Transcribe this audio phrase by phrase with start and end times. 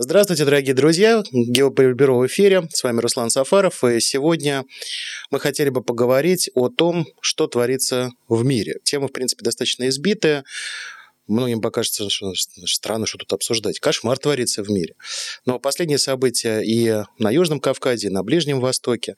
[0.00, 1.24] Здравствуйте, дорогие друзья!
[1.32, 2.68] Геополитбюро в эфире.
[2.72, 3.82] С вами Руслан Сафаров.
[3.82, 4.64] И сегодня
[5.32, 8.76] мы хотели бы поговорить о том, что творится в мире.
[8.84, 10.44] Тема, в принципе, достаточно избитая.
[11.26, 12.32] Многим покажется, что
[12.66, 13.80] странно, что тут обсуждать.
[13.80, 14.94] Кошмар творится в мире.
[15.46, 19.16] Но последние события и на Южном Кавказе, и на Ближнем Востоке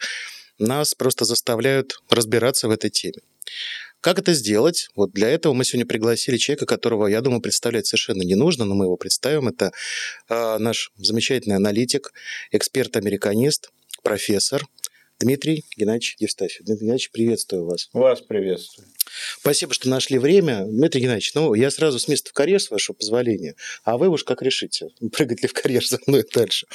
[0.59, 3.21] нас просто заставляют разбираться в этой теме.
[4.01, 4.89] Как это сделать?
[4.95, 8.75] Вот для этого мы сегодня пригласили человека, которого, я думаю, представлять совершенно не нужно, но
[8.75, 9.49] мы его представим.
[9.49, 9.73] Это
[10.29, 12.13] э, наш замечательный аналитик,
[12.51, 13.71] эксперт-американист,
[14.03, 14.65] профессор
[15.19, 16.65] Дмитрий Геннадьевич Евстафьев.
[16.65, 17.91] Дмитрий Геннадьевич, приветствую вас.
[17.93, 18.89] Вас приветствую.
[19.39, 20.65] Спасибо, что нашли время.
[20.65, 23.55] Дмитрий Геннадьевич, ну, я сразу с места в карьер, с вашего позволения,
[23.85, 26.67] а вы уж как решите, прыгать ли в карьер за мной дальше.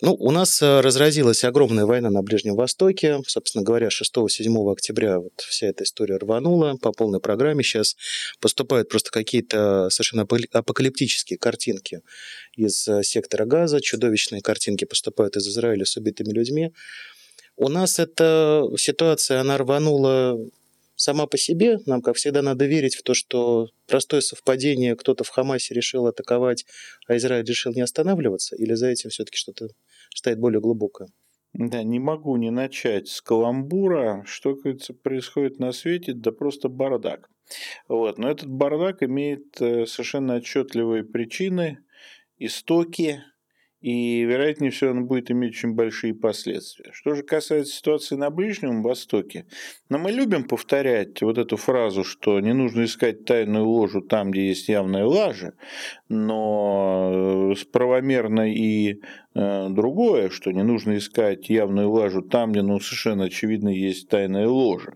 [0.00, 3.20] Ну, у нас э, разразилась огромная война на Ближнем Востоке.
[3.28, 7.62] Собственно говоря, 6-7 октября вот вся эта история рванула по полной программе.
[7.62, 7.96] Сейчас
[8.40, 12.00] поступают просто какие-то совершенно апокалиптические картинки
[12.56, 16.72] из э, сектора газа, чудовищные картинки поступают из Израиля с убитыми людьми.
[17.56, 20.36] У нас эта ситуация, она рванула
[20.96, 21.78] сама по себе.
[21.86, 26.64] Нам, как всегда, надо верить в то, что простое совпадение, кто-то в Хамасе решил атаковать,
[27.06, 29.68] а Израиль решил не останавливаться, или за этим все-таки что-то
[30.14, 31.08] стоит более глубокое?
[31.52, 34.24] Да, не могу не начать с каламбура.
[34.26, 37.30] Что, кажется, происходит на свете, да просто бардак.
[37.86, 38.18] Вот.
[38.18, 41.78] Но этот бардак имеет э, совершенно отчетливые причины,
[42.38, 43.22] истоки,
[43.84, 46.90] и, вероятнее всего, он будет иметь очень большие последствия.
[46.94, 49.44] Что же касается ситуации на Ближнем Востоке,
[49.90, 54.48] но мы любим повторять вот эту фразу, что не нужно искать тайную ложу там, где
[54.48, 55.52] есть явная лажа,
[56.08, 59.02] но э, правомерно и
[59.34, 64.94] другое, что не нужно искать явную лажу там, где ну, совершенно очевидно есть тайная ложа.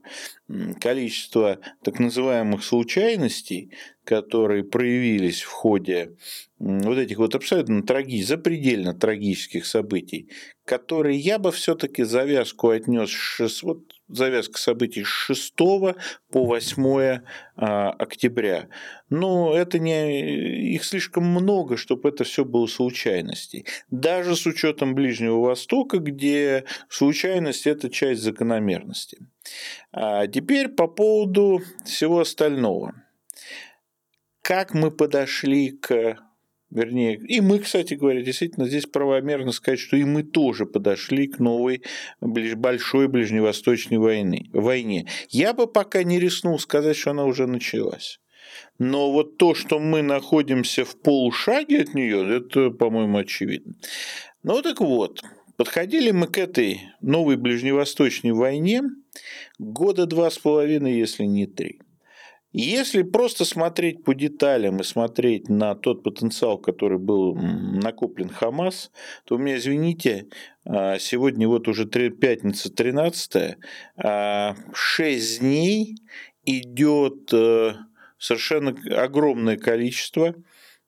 [0.80, 3.72] Количество так называемых случайностей,
[4.04, 6.16] которые проявились в ходе
[6.58, 10.30] вот этих вот абсолютно трагических, запредельно трагических событий,
[10.64, 13.10] которые я бы все-таки завязку отнес,
[13.62, 15.94] вот завязка событий с 6 по
[16.32, 17.20] 8
[17.56, 18.68] а, октября.
[19.10, 23.66] Но это не, их слишком много, чтобы это все было случайностей.
[23.90, 29.18] Даже с учетом Ближнего Востока, где случайность– это часть закономерности.
[29.92, 32.94] А теперь по поводу всего остального–
[34.48, 36.16] как мы подошли к
[36.70, 41.38] Вернее, и мы, кстати говоря, действительно здесь правомерно сказать, что и мы тоже подошли к
[41.38, 41.82] новой
[42.20, 45.06] большой ближневосточной войны, войне.
[45.30, 48.20] Я бы пока не рискнул сказать, что она уже началась.
[48.78, 53.74] Но вот то, что мы находимся в полушаге от нее, это, по-моему, очевидно.
[54.42, 55.22] Ну так вот,
[55.56, 58.82] подходили мы к этой новой ближневосточной войне
[59.58, 61.80] года два с половиной, если не три.
[62.52, 68.90] Если просто смотреть по деталям и смотреть на тот потенциал, который был накоплен Хамас,
[69.24, 70.28] то у меня, извините,
[70.64, 73.58] а, сегодня вот уже пятница 13
[74.72, 75.96] 6 дней
[76.46, 77.74] идет э,
[78.18, 80.34] совершенно огромное количество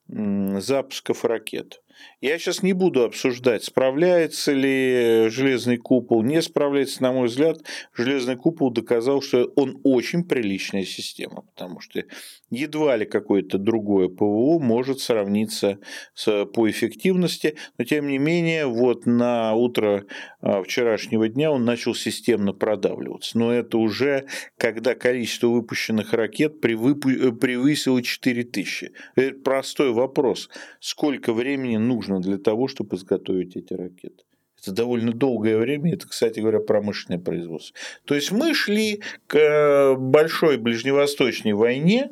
[0.08, 1.82] запусков ракет.
[2.20, 7.58] Я сейчас не буду обсуждать, справляется ли железный купол, не справляется, на мой взгляд,
[7.94, 12.02] железный купол доказал, что он очень приличная система, потому что
[12.50, 15.78] едва ли какое-то другое ПВО может сравниться
[16.14, 20.04] с, по эффективности, но тем не менее вот на утро
[20.40, 23.38] а, вчерашнего дня он начал системно продавливаться.
[23.38, 24.26] Но это уже
[24.58, 28.92] когда количество выпущенных ракет превысило 4000.
[29.14, 30.48] Это простой вопрос.
[30.80, 34.24] Сколько времени нужно для того, чтобы изготовить эти ракеты?
[34.62, 37.74] Это довольно долгое время, это, кстати говоря, промышленное производство.
[38.04, 42.10] То есть мы шли к большой ближневосточной войне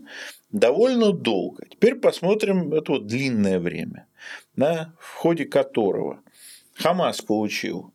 [0.50, 1.66] довольно долго.
[1.68, 4.06] Теперь посмотрим это вот длинное время,
[4.56, 6.20] да, в ходе которого
[6.74, 7.92] Хамас получил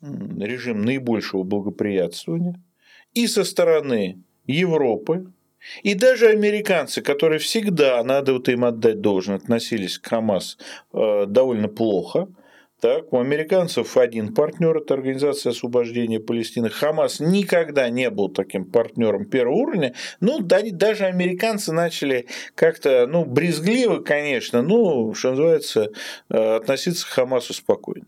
[0.00, 2.62] режим наибольшего благоприятствования
[3.12, 5.30] и со стороны Европы,
[5.82, 10.58] и даже американцы, которые всегда, надо вот им отдать должное, относились к Хамас
[10.92, 12.28] э, довольно плохо,
[12.80, 16.70] так, у американцев один партнер– это Организация освобождения Палестины.
[16.70, 19.94] Хамас никогда не был таким партнером первого уровня.
[20.20, 25.90] Ну, даже американцы начали как-то, ну, брезгливо, конечно, ну, что называется,
[26.30, 28.06] э, относиться к Хамасу спокойно.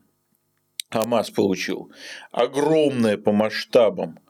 [0.88, 1.90] Хамас получил
[2.30, 4.20] огромное по масштабам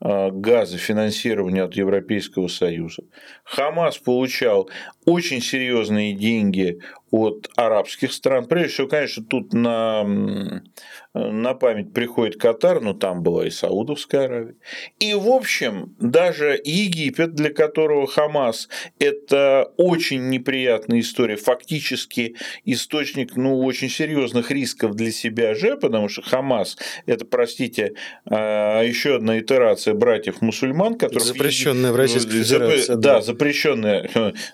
[0.00, 3.02] газа финансирования от Европейского Союза.
[3.44, 4.70] Хамас получал
[5.04, 6.80] очень серьезные деньги
[7.10, 8.46] от арабских стран.
[8.46, 10.62] Прежде всего, конечно, тут на,
[11.12, 14.54] на память приходит Катар, но там была и Саудовская Аравия.
[15.00, 18.68] И, в общем, даже Египет, для которого Хамас–
[19.00, 26.22] это очень неприятная история, фактически источник ну, очень серьезных рисков для себя же, потому что
[26.22, 31.20] Хамас– это, простите, а, еще одна итерация братьев-мусульман, которые…
[31.20, 32.94] Запрещенная в Российской Федерации.
[32.94, 34.10] Да, запрещенная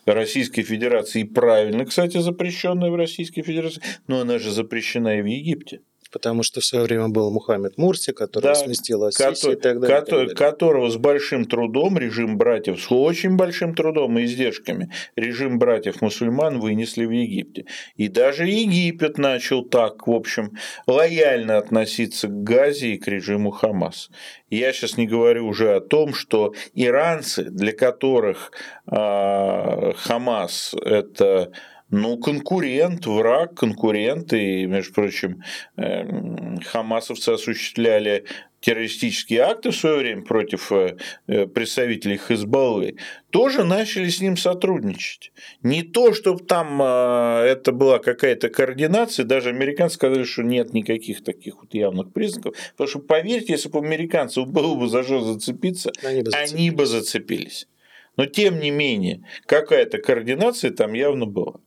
[0.07, 5.27] Российской Федерации, и правильно, кстати, запрещенная в Российской Федерации, но она же запрещена и в
[5.27, 5.81] Египте
[6.11, 9.89] потому что в свое время был Мухаммед Мурси, который да, сместил Ассиси и так далее,
[9.89, 10.35] ко- и так далее.
[10.35, 17.05] Которого с большим трудом режим братьев, с очень большим трудом и издержками режим братьев-мусульман вынесли
[17.05, 17.67] в Египте.
[17.97, 20.53] И даже Египет начал так, в общем,
[20.87, 24.11] лояльно относиться к Газе и к режиму Хамас.
[24.51, 28.53] Я сейчас не говорю уже о том, что иранцы, для которых
[28.91, 31.51] э, Хамас– это
[31.91, 34.33] ну, конкурент, враг, конкурент.
[34.33, 35.43] И, между прочим,
[35.77, 38.25] эм, хамасовцы осуществляли
[38.61, 40.97] террористические акты в свое время против э,
[41.29, 42.97] э, представителей Хизбаллы,
[43.31, 45.31] тоже начали с ним сотрудничать.
[45.63, 51.23] Не то, чтобы там э, это была какая-то координация, даже американцы сказали, что нет никаких
[51.23, 55.93] таких вот явных признаков, потому что, поверьте, если бы американцев было бы за что зацепиться,
[56.03, 56.53] они бы зацепились.
[56.53, 57.69] Они бы зацепились.
[58.17, 61.61] Но, тем не менее, какая-то координация там явно была.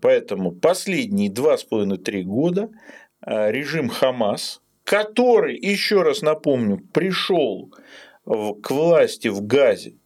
[0.00, 2.70] Поэтому последние два с половиной три года
[3.20, 7.72] а, режим Хамас, который, еще раз напомню, пришел
[8.24, 9.99] к власти в Газе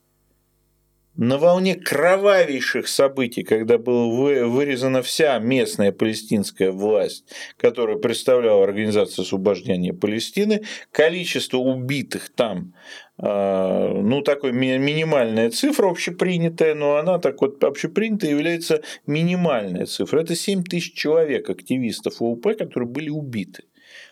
[1.17, 7.25] на волне кровавейших событий, когда была вырезана вся местная палестинская власть,
[7.57, 12.73] которая представляла Организацию освобождения Палестины, количество убитых там
[13.17, 20.19] а, ну, такой минимальная цифра общепринятая, но она так вот общепринятая является минимальная цифра.
[20.21, 23.63] Это 7 тысяч человек, активистов ОУП, которые были убиты.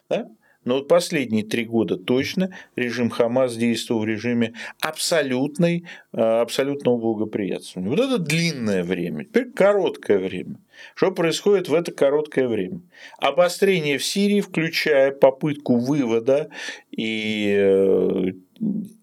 [0.09, 0.29] Да?
[0.65, 7.89] Но вот последние три года точно режим Хамас действовал в режиме абсолютной, а, абсолютного благоприятствования.
[7.89, 10.55] Вот это длинное время, теперь короткое время.
[10.95, 12.81] Что происходит в это короткое время?
[13.17, 16.49] Обострение в Сирии, включая попытку вывода
[16.91, 18.31] и э,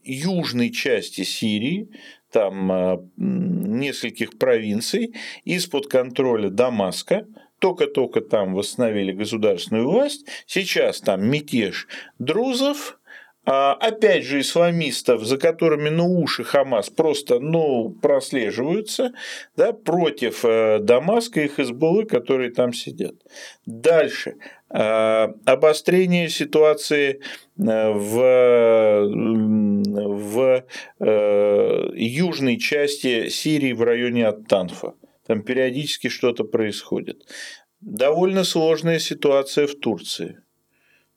[0.04, 1.88] южной части Сирии,
[2.32, 5.14] там а, нескольких провинций,
[5.44, 7.26] из-под контроля Дамаска,
[7.60, 11.86] только-только там восстановили государственную власть, сейчас там мятеж
[12.18, 12.98] друзов,
[13.46, 19.12] а, опять же, исламистов, за которыми ну, уши Хамас просто ну, прослеживаются,
[19.56, 23.14] да, против э, Дамаска и Хизбуллы, которые там сидят.
[23.64, 24.36] Дальше.
[24.68, 27.22] А, обострение ситуации
[27.58, 29.08] э, в,
[30.06, 30.64] в
[31.00, 34.92] э, южной части Сирии в районе Аттанфа
[35.30, 37.22] там периодически что-то происходит.
[37.80, 40.42] Довольно сложная ситуация в Турции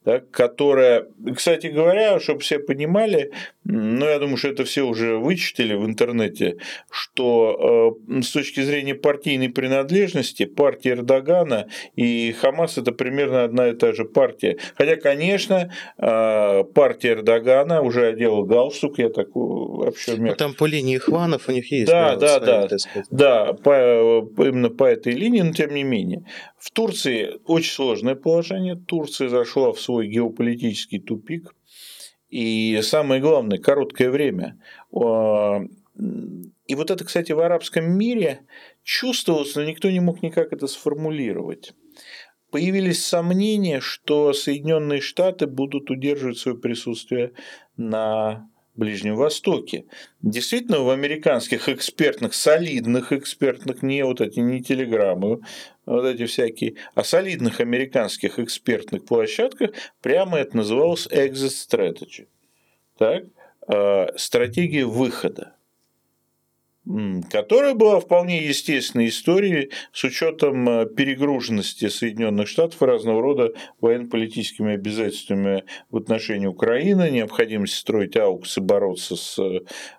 [0.05, 3.31] да, которая, кстати говоря, чтобы все понимали,
[3.63, 6.57] ну, я думаю, что это все уже вычитали в интернете,
[6.91, 13.73] что э, с точки зрения партийной принадлежности партия Эрдогана и Хамас это примерно одна и
[13.73, 14.57] та же партия.
[14.75, 20.15] Хотя, конечно, э, партия Эрдогана уже одела галстук, я так вообще...
[20.17, 21.87] Ну, там по линии Хванов у них есть.
[21.87, 22.77] Да, да, да, да,
[23.11, 26.25] да по, именно по этой линии, но тем не менее.
[26.63, 28.77] В Турции очень сложное положение.
[28.77, 31.53] Турция зашла в свой геополитический тупик.
[32.29, 34.57] И самое главное, короткое время.
[34.93, 34.95] И
[36.75, 38.45] вот это, кстати, в арабском мире
[38.81, 41.73] чувствовалось, но никто не мог никак это сформулировать.
[42.49, 47.33] Появились сомнения, что Соединенные Штаты будут удерживать свое присутствие
[47.75, 49.85] на Ближнем Востоке.
[50.21, 55.41] Действительно, в американских экспертных, солидных экспертных, не вот эти, не телеграммы,
[55.85, 59.71] вот эти всякие, а солидных американских экспертных площадках
[60.01, 62.27] прямо это называлось exit strategy.
[62.97, 63.25] Так?
[63.67, 65.55] Э, стратегия выхода
[67.31, 75.63] которая была вполне естественной историей с учетом э, перегруженности Соединенных Штатов разного рода военно-политическими обязательствами
[75.89, 79.39] в отношении Украины, необходимости строить ауксы, бороться с,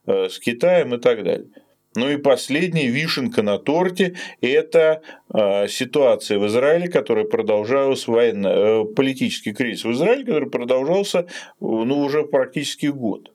[0.07, 1.49] с Китаем и так далее.
[1.97, 8.85] Ну и последняя вишенка на торте– это э, ситуация в Израиле, которая продолжалась, военно, э,
[8.85, 11.29] политический кризис в Израиле, который продолжался
[11.61, 13.33] ну, уже практически год.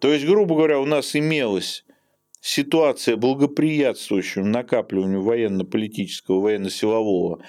[0.00, 1.84] То есть, грубо говоря, у нас имелось
[2.44, 7.42] ситуация, благоприятствующая накапливанию военно-политического, военно-силового,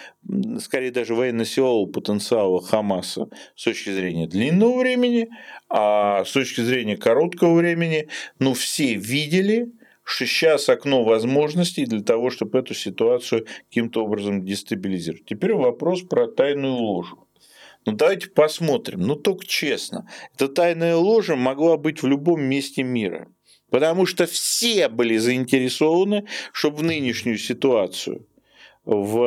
[0.61, 5.27] скорее даже военно-силового потенциала Хамаса с точки зрения длинного времени,
[5.67, 8.07] а с точки зрения короткого времени,
[8.39, 9.73] ну, все видели,
[10.03, 15.25] что сейчас окно возможностей для того, чтобы эту ситуацию каким-то образом дестабилизировать.
[15.25, 17.27] Теперь вопрос про тайную ложу.
[17.85, 20.09] Ну давайте посмотрим, ну только честно.
[20.35, 23.27] Эта тайная ложа могла быть в любом месте мира.
[23.69, 28.27] Потому что все были заинтересованы, чтобы в нынешнюю ситуацию
[28.85, 29.17] в,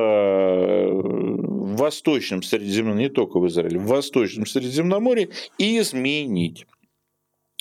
[0.92, 6.66] в Восточном Средиземноморье, не только в Израиле, в Восточном Средиземноморье изменить.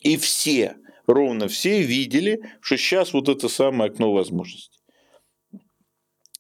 [0.03, 0.75] И все,
[1.07, 4.77] ровно все видели, что сейчас вот это самое окно возможностей.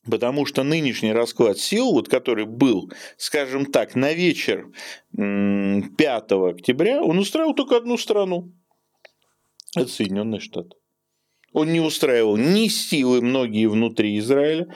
[0.09, 4.71] Потому что нынешний расклад сил, вот который был, скажем так, на вечер
[5.11, 8.53] 5 октября, он устраивал только одну страну.
[9.79, 10.75] Это Соединенные Штаты.
[11.53, 14.67] Он не устраивал ни силы многие внутри Израиля,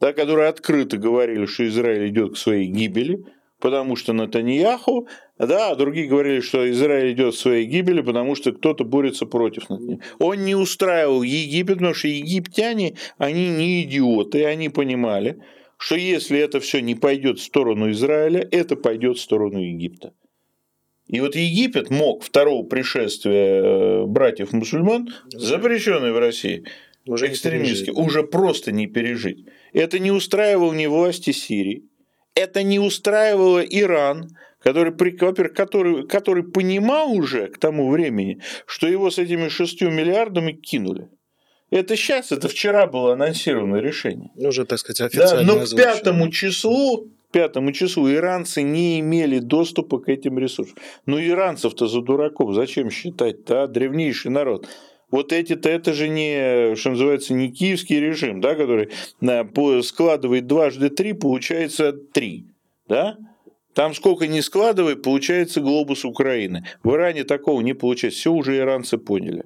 [0.00, 3.24] да, которые открыто говорили, что Израиль идет к своей гибели,
[3.60, 8.52] потому что Натаньяху, да, а другие говорили, что Израиль идет к своей гибели, потому что
[8.52, 10.02] кто-то борется против Натаньяху.
[10.18, 15.42] Он не устраивал Египет, потому что египтяне, они не идиоты, они понимали,
[15.76, 20.12] что если это все не пойдет в сторону Израиля, это пойдет в сторону Египта.
[21.08, 26.64] И вот Египет мог второго пришествия э, братьев-мусульман, запрещенный в России,
[27.06, 29.46] уже экстремистски, уже просто не пережить.
[29.72, 31.84] Это не устраивало ни власти Сирии,
[32.34, 34.92] это не устраивало Иран, который,
[35.48, 41.08] который, который понимал уже к тому времени, что его с этими шестью миллиардами кинули.
[41.70, 44.30] Это сейчас, это вчера было анонсировано решение.
[44.36, 45.52] Уже, так сказать, официально.
[45.52, 50.76] Да, но к пятому числу, пятому числу иранцы не имели доступа к этим ресурсам.
[51.06, 53.66] Ну, иранцев-то за дураков зачем считать-то, а?
[53.66, 54.68] Древнейший народ.
[55.10, 58.90] Вот эти-то, это же не, что называется, не киевский режим, да, который
[59.82, 62.46] складывает дважды три, получается три,
[62.88, 63.16] да?
[63.74, 66.64] Там сколько ни складывай, получается глобус Украины.
[66.82, 68.18] В Иране такого не получается.
[68.18, 69.44] Все уже иранцы поняли.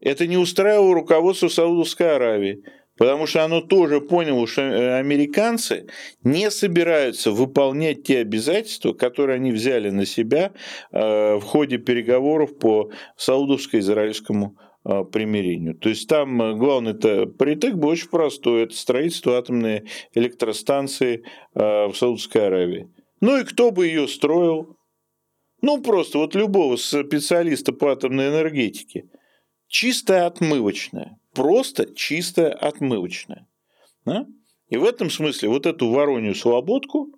[0.00, 2.64] Это не устраивало руководство Саудовской Аравии.
[2.96, 5.88] Потому что оно тоже поняло, что э, американцы
[6.22, 10.52] не собираются выполнять те обязательства, которые они взяли на себя
[10.92, 15.74] э, в ходе переговоров по саудовско-израильскому э, примирению.
[15.74, 18.62] То есть там главный -то притык был очень простой.
[18.62, 19.84] Это строительство атомной
[20.14, 21.24] электростанции
[21.54, 22.88] в Саудовской Аравии.
[23.20, 24.76] Ну и кто бы ее строил?
[25.62, 29.04] Ну просто вот любого специалиста по атомной энергетике.
[29.66, 33.46] Чистая отмывочная просто чистая отмывочная.
[34.04, 34.26] Да?
[34.68, 37.12] И в этом смысле вот эту воронью слободку,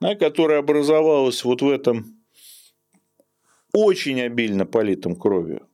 [0.00, 2.24] да, которая образовалась вот в этом
[3.72, 5.68] очень обильно политом кровью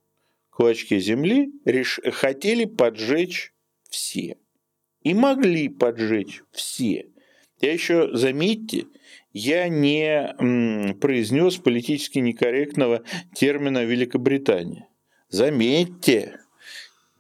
[0.61, 2.01] клочке земли, реш...
[2.13, 3.55] хотели поджечь
[3.89, 4.37] все.
[5.03, 7.09] И могли поджечь все.
[7.63, 8.85] Я еще, заметьте,
[9.33, 13.03] я не произнес политически некорректного
[13.35, 14.87] термина Великобритания.
[15.31, 16.40] Заметьте,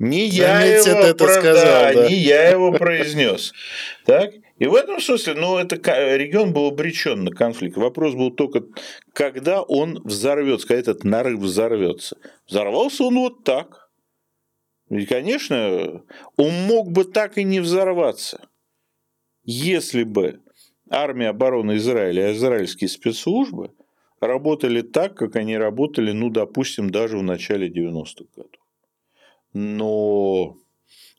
[0.00, 1.28] не я его это про...
[1.28, 3.52] сказал, да, не я его произнес.
[4.06, 4.32] Так?
[4.58, 5.76] И в этом смысле, ну, это
[6.16, 7.76] регион был обречен на конфликт.
[7.76, 8.64] Вопрос был только,
[9.12, 12.16] когда он взорвется, когда этот нарыв взорвется.
[12.48, 13.90] Взорвался он вот так.
[14.88, 16.02] И, конечно,
[16.36, 18.48] он мог бы так и не взорваться,
[19.44, 20.40] если бы
[20.88, 23.70] армия обороны Израиля и израильские спецслужбы
[24.18, 28.59] работали так, как они работали, ну, допустим, даже в начале 90-х годов.
[29.52, 30.56] Но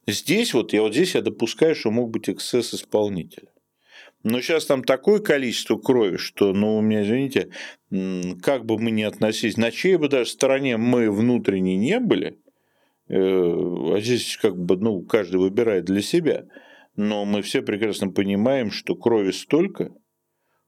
[0.08, 3.50] здесь вот я вот здесь я допускаю, что мог быть эксцесс исполнителя.
[4.24, 7.50] Но сейчас там такое количество крови, что, ну, у меня, извините,
[8.42, 12.38] как бы мы ни относились, на чьей бы даже стороне мы внутренне не были,
[13.08, 16.46] э, а здесь как бы, ну, каждый выбирает для себя,
[16.96, 19.92] но мы все прекрасно понимаем, что крови столько,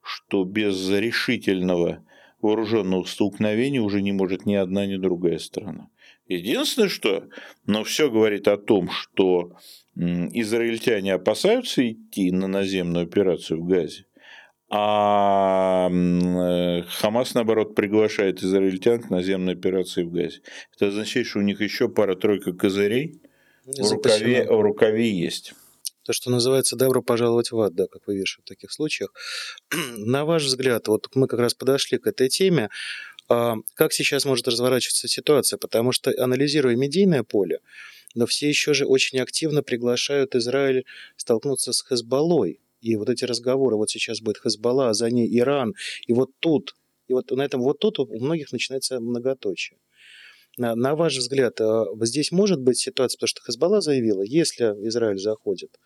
[0.02, 2.04] что без решительного
[2.42, 5.90] вооруженного столкновения уже не может ни одна, ни другая страна.
[6.28, 7.28] Единственное, что,
[7.66, 9.58] но все говорит о том, что
[9.96, 14.06] израильтяне опасаются идти на наземную операцию в Газе,
[14.76, 20.42] а э, Хамас, наоборот, приглашает израильтян к наземной операции в Газе.
[20.76, 23.22] Это означает, что у них еще пара-тройка козырей
[23.66, 25.54] в рукаве, в рукаве есть.
[26.06, 29.14] То, что называется «добро пожаловать в ад», да, как вы вешаете в таких случаях.
[29.98, 32.70] На ваш взгляд, вот мы как раз подошли к этой теме,
[33.76, 35.58] как сейчас может разворачиваться ситуация?
[35.58, 37.60] Потому что, анализируя медийное поле,
[38.16, 40.86] но все еще же очень активно приглашают Израиль
[41.18, 42.60] столкнуться с Хезболлой.
[42.82, 45.74] И вот эти разговоры, вот сейчас будет Хезболла, а за ней Иран,
[46.06, 46.76] и вот тут,
[47.08, 49.80] и вот на этом вот тут у многих начинается многоточие.
[50.58, 55.18] На, на ваш взгляд, а, здесь может быть ситуация, потому что Хезболла заявила, если Израиль
[55.18, 55.80] заходит,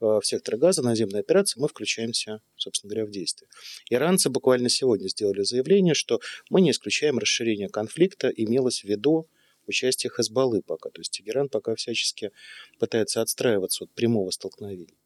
[0.00, 3.48] в сектор газа, наземной операции, мы включаемся, собственно говоря, в действие.
[3.90, 9.28] Иранцы буквально сегодня сделали заявление, что мы не исключаем расширение конфликта, имелось в виду
[9.66, 10.90] участие Хезбаллы пока.
[10.90, 12.32] То есть Тегеран пока всячески
[12.78, 14.96] пытается отстраиваться от прямого столкновения.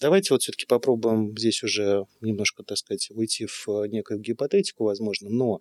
[0.00, 5.30] Давайте вот все-таки попробуем здесь уже немножко, так сказать, уйти в э, некую гипотетику, возможно,
[5.30, 5.60] но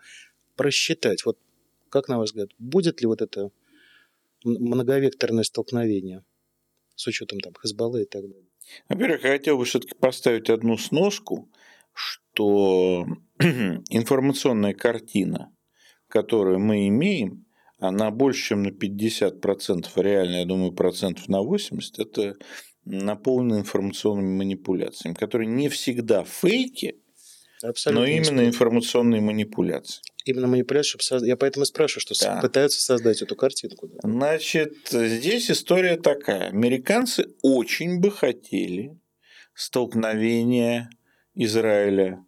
[0.55, 1.37] просчитать, вот
[1.89, 3.51] как на ваш взгляд, будет ли вот это
[4.43, 6.23] многовекторное столкновение
[7.01, 8.47] с учетом там Хезбаллы и так далее?
[8.87, 11.51] Во-первых, я хотел бы все-таки поставить одну сноску,
[11.93, 13.05] что
[13.39, 15.53] информационная картина,
[16.07, 17.45] которую мы имеем,
[17.79, 22.35] она больше, чем на 50%, реально, я думаю, процентов на 80%, это
[22.85, 26.97] наполнены информационными манипуляциями, которые не всегда фейки,
[27.63, 30.01] Абсолютно но именно информационные манипуляции.
[30.25, 31.29] Именно манипуляции, чтобы создать.
[31.29, 32.39] Я поэтому спрашиваю, что да.
[32.41, 33.87] пытаются создать эту картинку.
[33.87, 33.99] Да?
[34.03, 36.49] Значит, здесь история такая.
[36.49, 38.97] Американцы очень бы хотели
[39.53, 40.89] столкновения
[41.35, 42.23] Израиля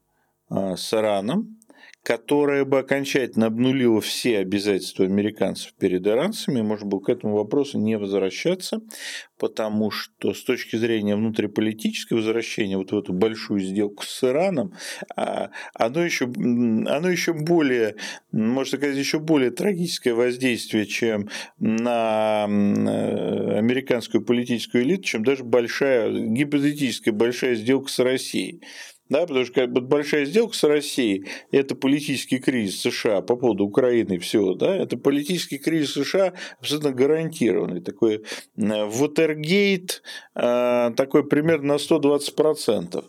[0.49, 1.59] а, с Ираном,
[2.03, 7.97] которая бы окончательно обнулила все обязательства американцев перед иранцами, можно было к этому вопросу не
[7.97, 8.81] возвращаться,
[9.39, 14.73] потому что с точки зрения внутриполитического возвращения вот в эту большую сделку с Ираном,
[15.15, 17.95] а, оно еще, оно еще более,
[18.33, 27.13] можно сказать, еще более трагическое воздействие, чем на американскую политическую элиту, чем даже большая, гипотетическая
[27.13, 28.61] большая сделка с Россией
[29.13, 33.63] да, потому что как бы большая сделка с Россией– это политический кризис США по поводу
[33.63, 38.23] Украины и всего, да, это политический кризис США абсолютно гарантированный, такой
[38.55, 40.01] Вотергейт,
[40.33, 43.05] э, такой примерно на 120%.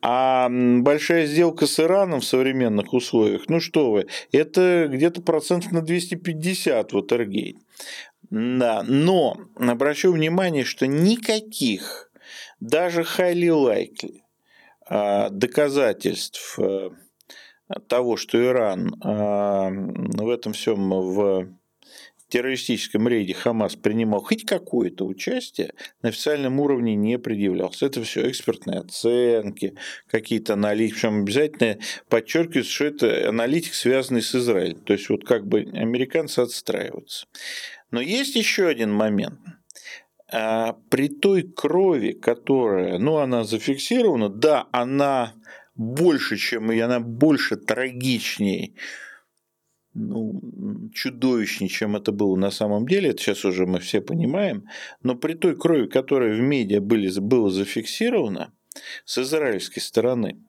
[0.00, 5.82] А большая сделка с Ираном в современных условиях, ну что вы, это где-то процентов на
[5.82, 7.56] 250 Вотергейт.
[8.30, 12.12] Да, но обращу внимание, что никаких,
[12.60, 14.20] даже highly likely,
[14.88, 16.90] доказательств э,
[17.88, 21.48] того, что Иран а, в этом всем в
[22.28, 27.86] террористическом рейде Хамас принимал хоть какое-то участие, на официальном уровне не предъявлялся.
[27.86, 29.74] Это все экспертные оценки,
[30.08, 30.94] какие-то аналитики.
[30.96, 31.78] Причем обязательно
[32.08, 34.80] подчеркивается, что это аналитик, связанный с Израилем.
[34.80, 37.26] То есть вот как бы американцы отстраиваются.
[37.90, 39.40] Но есть еще один момент–
[40.30, 45.34] а при той крови, которая, ну, она зафиксирована, да, она
[45.74, 48.74] больше, чем и она больше трагичнее,
[49.94, 54.66] ну, чудовищнее, чем это было на самом деле, это сейчас уже мы все понимаем,
[55.02, 58.52] но при той крови, которая в медиа были, было зафиксировано
[59.06, 60.42] с израильской стороны,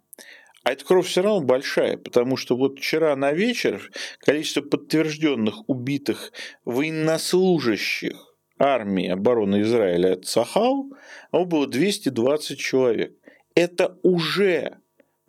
[0.63, 6.34] а эта кровь все равно большая, потому что вот вчера на вечер количество подтвержденных убитых
[6.65, 8.29] военнослужащих
[8.60, 10.91] армии обороны Израиля Цахал,
[11.32, 13.13] оно было 220 человек.
[13.56, 14.78] Это уже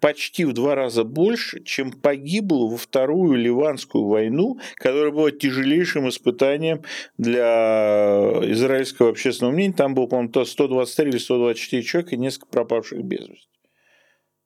[0.01, 6.83] почти в два раза больше, чем погибло во Вторую Ливанскую войну, которая была тяжелейшим испытанием
[7.19, 9.75] для израильского общественного мнения.
[9.75, 13.47] Там было, по-моему, 123 или 124 человека и несколько пропавших без вести.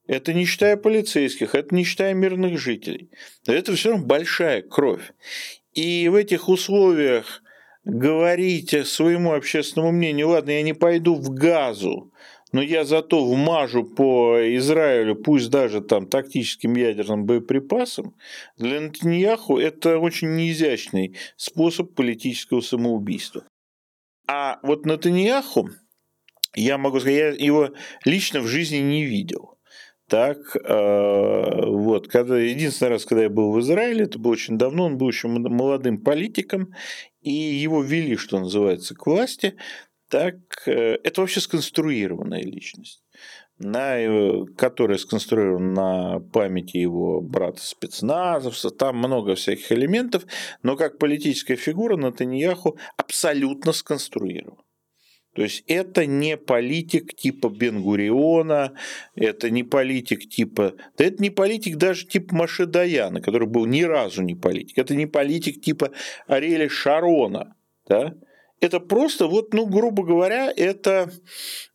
[0.07, 3.11] Это не считая полицейских, это не считая мирных жителей.
[3.47, 5.13] Это все равно большая кровь.
[5.73, 7.43] И в этих условиях
[7.85, 12.13] говорите своему общественному мнению, ладно, я не пойду в газу,
[12.53, 18.15] но я зато вмажу по Израилю, пусть даже там тактическим ядерным боеприпасам,
[18.57, 23.45] для Натаньяху это очень неизящный способ политического самоубийства.
[24.27, 25.71] А вот Натаньяху,
[26.55, 27.71] я могу сказать, я его
[28.05, 29.54] лично в жизни не видел.
[30.09, 34.87] Так, э, вот, когда, единственный раз, когда я был в Израиле, это было очень давно,
[34.87, 36.75] он был еще молодым политиком,
[37.23, 39.57] и его ввели, что называется, к власти,
[40.11, 40.37] так
[40.67, 43.03] э, это вообще сконструированная личность
[43.59, 50.25] на, которая сконструирована на памяти его брата спецназовца, там много всяких элементов,
[50.63, 54.64] но как политическая фигура Натаньяху абсолютно сконструирован.
[55.35, 58.73] То есть это не политик типа Бенгуриона,
[59.17, 60.75] это не политик типа...
[60.97, 64.79] Да это не политик даже типа Маше Даяна, который был ни разу не политик.
[64.79, 65.91] Это не политик типа
[66.29, 67.57] Ариэля Шарона.
[67.89, 68.15] Да?
[68.61, 71.11] Это просто, вот, ну, грубо говоря, это,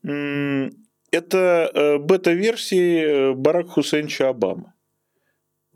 [0.03, 4.73] это э, бета-версии э, Барак Хусейнча Обамы.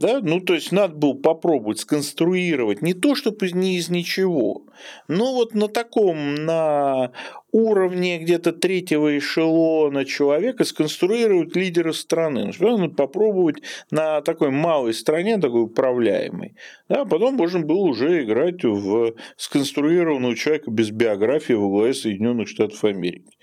[0.03, 0.19] Да?
[0.21, 4.65] Ну, то есть надо было попробовать сконструировать не то, чтобы не из ничего,
[5.07, 7.13] но вот на таком, на
[7.53, 12.51] уровне где-то третьего эшелона человека сконструировать лидера страны.
[12.59, 13.61] Ну, надо попробовать
[13.91, 16.57] на такой малой стране, такой управляемой.
[16.89, 17.05] Да?
[17.05, 23.37] Потом можно было уже играть в сконструированного человека без биографии в главе Соединенных Штатов Америки.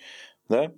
[0.51, 0.73] Да?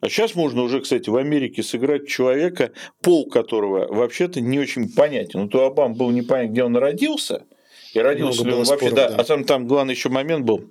[0.00, 5.40] А сейчас можно уже, кстати, в Америке сыграть человека, пол которого вообще-то не очень понятен.
[5.40, 7.46] Ну, то Обам был непонятно, где он родился,
[7.94, 9.16] И родился ли он вообще, споров, да, да.
[9.16, 10.70] А там, там главный еще момент был,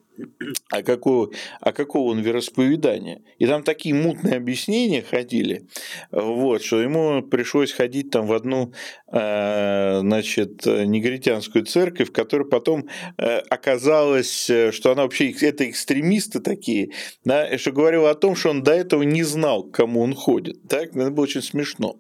[0.71, 3.21] а какого, а какого он вероисповедания.
[3.38, 5.67] И там такие мутные объяснения ходили,
[6.12, 8.73] вот, что ему пришлось ходить там в одну,
[9.12, 16.91] э, значит, негритянскую церковь, в которой потом э, оказалось, что она вообще, это экстремисты такие,
[17.23, 20.67] да, что говорило о том, что он до этого не знал, к кому он ходит.
[20.67, 21.99] Так, это было очень смешно.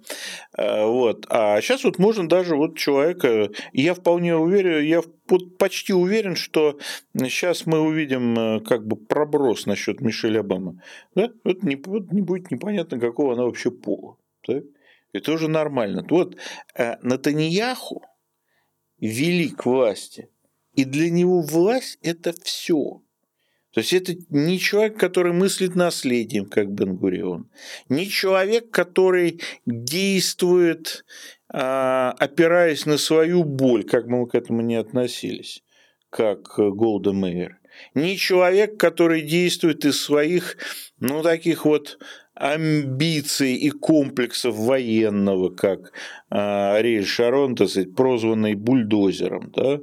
[0.57, 1.25] Э, вот.
[1.29, 6.79] А сейчас вот можно даже вот человека, я вполне уверен, я почти уверен, что
[7.13, 10.81] сейчас мы увидим э, как бы проброс насчет Мишель Обамы.
[11.15, 11.31] Да?
[11.43, 14.17] Вот не, вот не будет непонятно, какого она вообще пола.
[14.45, 14.63] Так?
[15.13, 16.05] Это уже нормально.
[16.09, 16.37] Вот
[16.75, 18.03] э, Натаньяху
[18.99, 20.29] вели к власти,
[20.73, 23.01] и для него власть– это все.
[23.77, 27.49] То есть это не человек, который мыслит наследием, как Бенгурион,
[27.89, 34.75] не человек, который действует а, опираясь на свою боль, как бы мы к этому не
[34.75, 35.63] относились,
[36.09, 37.59] как Голда Мейер.
[37.93, 40.57] Не человек, который действует из своих,
[40.99, 41.99] ну, таких вот
[42.33, 45.91] амбиций и комплексов военного, как
[46.29, 49.51] а, Ариэль Шарон, так сказать, прозванный бульдозером.
[49.55, 49.79] Да?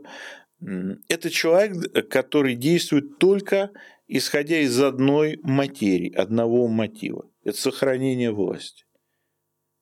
[1.08, 3.70] Это человек, который действует только
[4.06, 7.28] исходя из одной материи, одного мотива.
[7.42, 8.83] Это сохранение власти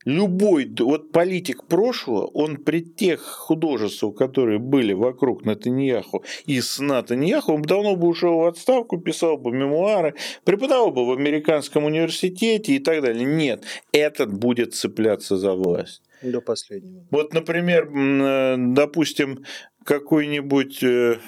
[0.05, 7.53] любой вот политик прошлого, он при тех художествах, которые были вокруг Натаньяху и с Натаньяху,
[7.53, 12.79] он давно бы ушел в отставку, писал бы мемуары, преподавал бы в американском университете и
[12.79, 13.25] так далее.
[13.25, 16.03] Нет, этот будет цепляться за власть.
[16.23, 17.05] До последнего.
[17.11, 19.45] Вот, например, э, допустим,
[19.85, 21.19] какой-нибудь э,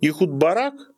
[0.00, 0.74] Ихуд Барак–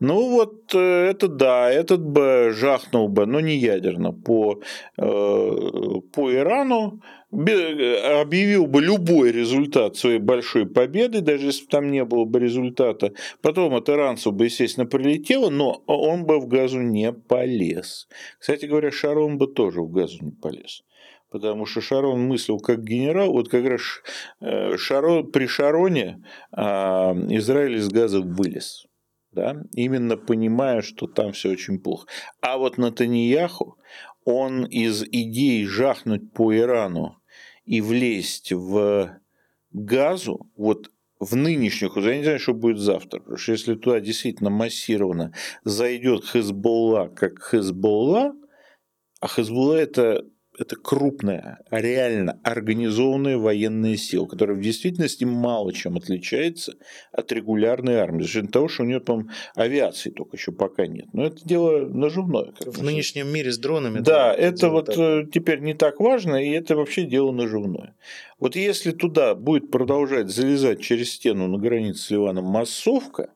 [0.00, 0.78] ну вот э,
[1.10, 4.60] это да, этот бы жахнул бы, но не ядерно, по,
[4.98, 5.02] э,
[6.12, 12.24] по Ирану, объявил бы любой результат своей большой победы, даже если бы там не было
[12.24, 13.12] бы результата.
[13.40, 18.08] Потом от иранцев бы, естественно, прилетело, но он бы в газу не полез.
[18.38, 20.82] Кстати говоря, Шарон бы тоже в газу не полез
[21.30, 23.32] потому что Шарон мыслил как генерал.
[23.32, 23.80] Вот как раз
[24.40, 28.86] э, Шарон, при Шароне а, Израиль из газа вылез
[29.34, 32.06] да, именно понимая, что там все очень плохо.
[32.40, 33.78] А вот Натаньяху,
[34.24, 37.16] он из идей жахнуть по Ирану
[37.64, 39.20] и влезть в
[39.72, 44.00] газу, вот в нынешних, уже я не знаю, что будет завтра, потому что если туда
[44.00, 45.32] действительно массированно
[45.64, 48.34] зайдет Хезболла как Хезболла,
[49.20, 50.26] а Хезболла это
[50.58, 56.74] это крупная, реально организованная военная сила, которая в действительности мало чем отличается
[57.12, 58.22] от регулярной армии.
[58.22, 61.06] За счет того, что у нее там авиации только еще пока нет.
[61.12, 62.52] Но это дело наживное.
[62.60, 64.00] В нынешнем мире с дронами.
[64.00, 64.98] Да, это вот так.
[64.98, 67.94] Э, теперь не так важно, и это вообще дело наживное.
[68.38, 73.30] Вот если туда будет продолжать залезать через стену на границе с Ливаном массовка,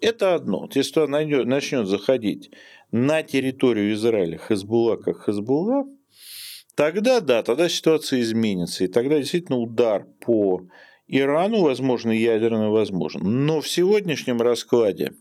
[0.00, 0.60] это одно.
[0.60, 2.50] Вот если туда начнет заходить
[2.90, 5.84] на территорию Израиля Хезбулла как Хезбулла,
[6.74, 10.62] Тогда да, тогда ситуация изменится, и тогда действительно удар по
[11.06, 13.20] Ирану, возможно, ядерный возможен.
[13.46, 15.12] Но в сегодняшнем раскладе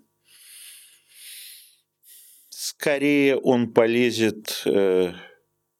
[2.49, 5.13] скорее он полезет э,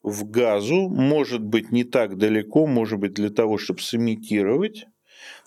[0.03, 4.85] в газу, может быть, не так далеко, может быть, для того, чтобы сымитировать,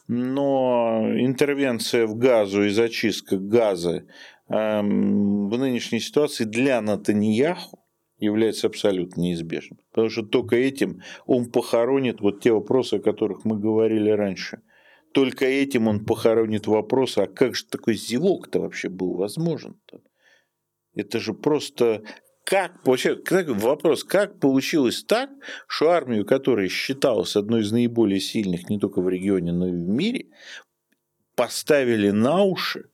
[0.09, 4.07] но интервенция в газу и зачистка газа
[4.49, 7.86] эм, в нынешней ситуации для Натаньяху
[8.19, 9.81] является абсолютно неизбежным.
[9.91, 14.63] Потому что только этим он похоронит вот те вопросы, о которых мы говорили раньше.
[15.13, 19.81] Только этим он похоронит вопрос, а как же такой зевок-то вообще был возможен?
[19.91, 20.01] -то?
[20.95, 22.03] Это же просто
[22.45, 25.31] как вообще вопрос, как получилось так,
[25.67, 29.89] что армию, которая считалась одной из наиболее сильных не только в регионе, но и в
[29.89, 30.27] мире,
[31.35, 32.85] поставили на уши.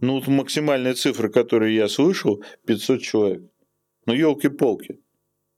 [0.00, 3.42] Ну, вот максимальная цифра, которую я слышал, 500 человек.
[4.06, 5.00] Ну, елки-полки.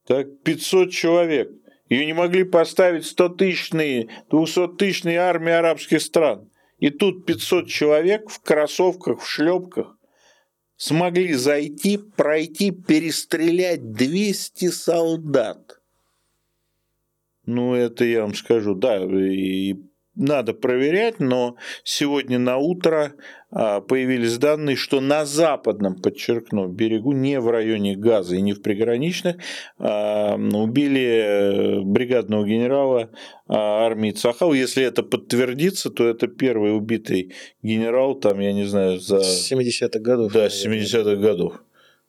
[0.07, 1.51] Так, 500 человек.
[1.89, 6.51] Ее не могли поставить 100-тысячные, 200-тысячные армии арабских стран.
[6.79, 9.97] И тут 500 человек в кроссовках, в шлепках
[10.77, 15.81] смогли зайти, пройти, перестрелять 200 солдат.
[17.47, 19.77] Ну, это я вам скажу, да, и
[20.17, 23.15] надо проверять, но сегодня на утро
[23.51, 28.63] а, появились данные, что на западном, подчеркну, берегу, не в районе Газа и не в
[28.63, 29.37] приграничных,
[29.79, 33.11] а, убили э, бригадного генерала
[33.47, 34.53] а, армии Цахал.
[34.53, 39.19] Если это подтвердится, то это первый убитый генерал, там, я не знаю, за...
[39.19, 40.33] 70-х годов.
[40.33, 41.63] Да, 70-х годов.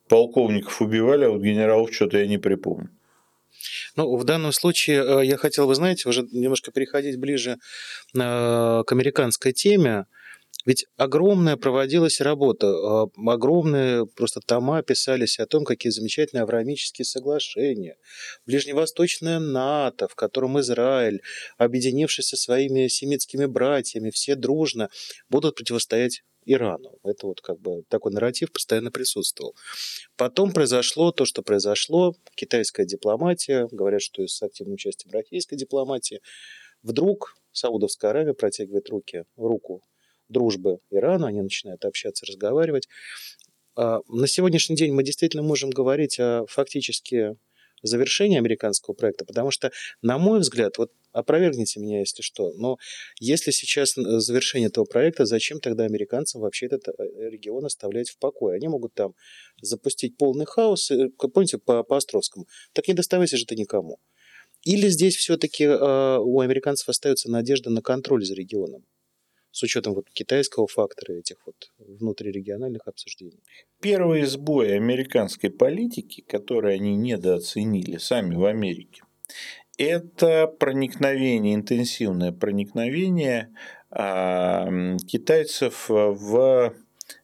[0.08, 2.90] Полковников убивали, а вот генералов что-то я не припомню.
[3.96, 7.58] Ну, в данном случае э, я хотел бы, знаете, уже немножко переходить ближе
[8.14, 10.06] э, к американской теме.
[10.66, 17.96] Ведь огромная проводилась работа, а, огромные просто тома писались о том, какие замечательные авраамические соглашения,
[18.46, 21.22] ближневосточная НАТО, в котором Израиль,
[21.58, 24.90] объединившись со своими семитскими братьями, все дружно
[25.30, 26.98] будут противостоять Ирану.
[27.04, 29.56] Это вот как бы такой нарратив постоянно присутствовал.
[30.16, 32.16] Потом произошло то, что произошло.
[32.36, 36.22] Китайская дипломатия, говорят, что с активным участием российской дипломатии.
[36.84, 39.84] Вдруг Саудовская Аравия протягивает руки, руку
[40.30, 42.88] дружбы Ирана, они начинают общаться, разговаривать.
[43.76, 47.36] А, на сегодняшний день мы действительно можем говорить о фактически
[47.84, 52.78] завершении американского проекта, потому что, на мой взгляд, вот опровергните меня, если что, но
[53.20, 58.56] если сейчас завершение этого проекта, зачем тогда американцам вообще этот э, регион оставлять в покое?
[58.56, 59.14] Они могут там
[59.62, 62.48] запустить полный хаос, э, помните, по, по Островскому.
[62.74, 64.00] Так не доставайся же ты никому.
[64.64, 68.84] Или здесь все-таки э, у американцев остается надежда на контроль за регионом?
[69.58, 71.56] с учетом вот китайского фактора этих вот
[71.88, 73.42] внутрирегиональных обсуждений.
[73.82, 79.02] Первый сбой американской политики, который они недооценили сами в Америке,
[79.78, 83.54] это проникновение, интенсивное проникновение
[83.92, 86.74] а, китайцев в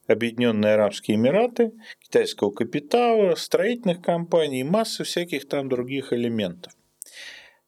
[0.07, 6.73] Объединенные Арабские Эмираты, китайского капитала, строительных компаний, массы всяких там других элементов.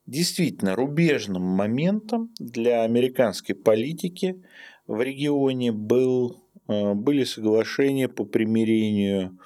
[0.05, 4.43] Действительно, рубежным моментом для американской политики
[4.85, 9.37] в регионе был, были соглашения по примирению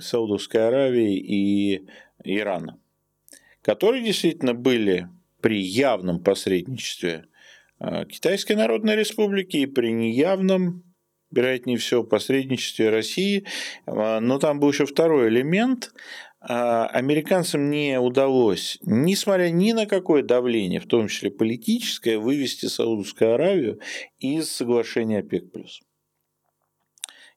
[0.00, 1.86] Саудовской Аравии и
[2.24, 2.78] Ирана,
[3.62, 5.08] которые действительно были
[5.40, 7.26] при явном посредничестве
[7.80, 10.84] э, Китайской Народной Республики и при неявном
[11.32, 13.44] вероятнее всего, посредничестве России.
[13.86, 15.92] Э, но там был еще второй элемент.
[16.44, 23.34] А, американцам не удалось, несмотря ни на какое давление, в том числе политическое, вывести Саудовскую
[23.34, 23.78] Аравию
[24.18, 25.44] из соглашения ОПЕК+.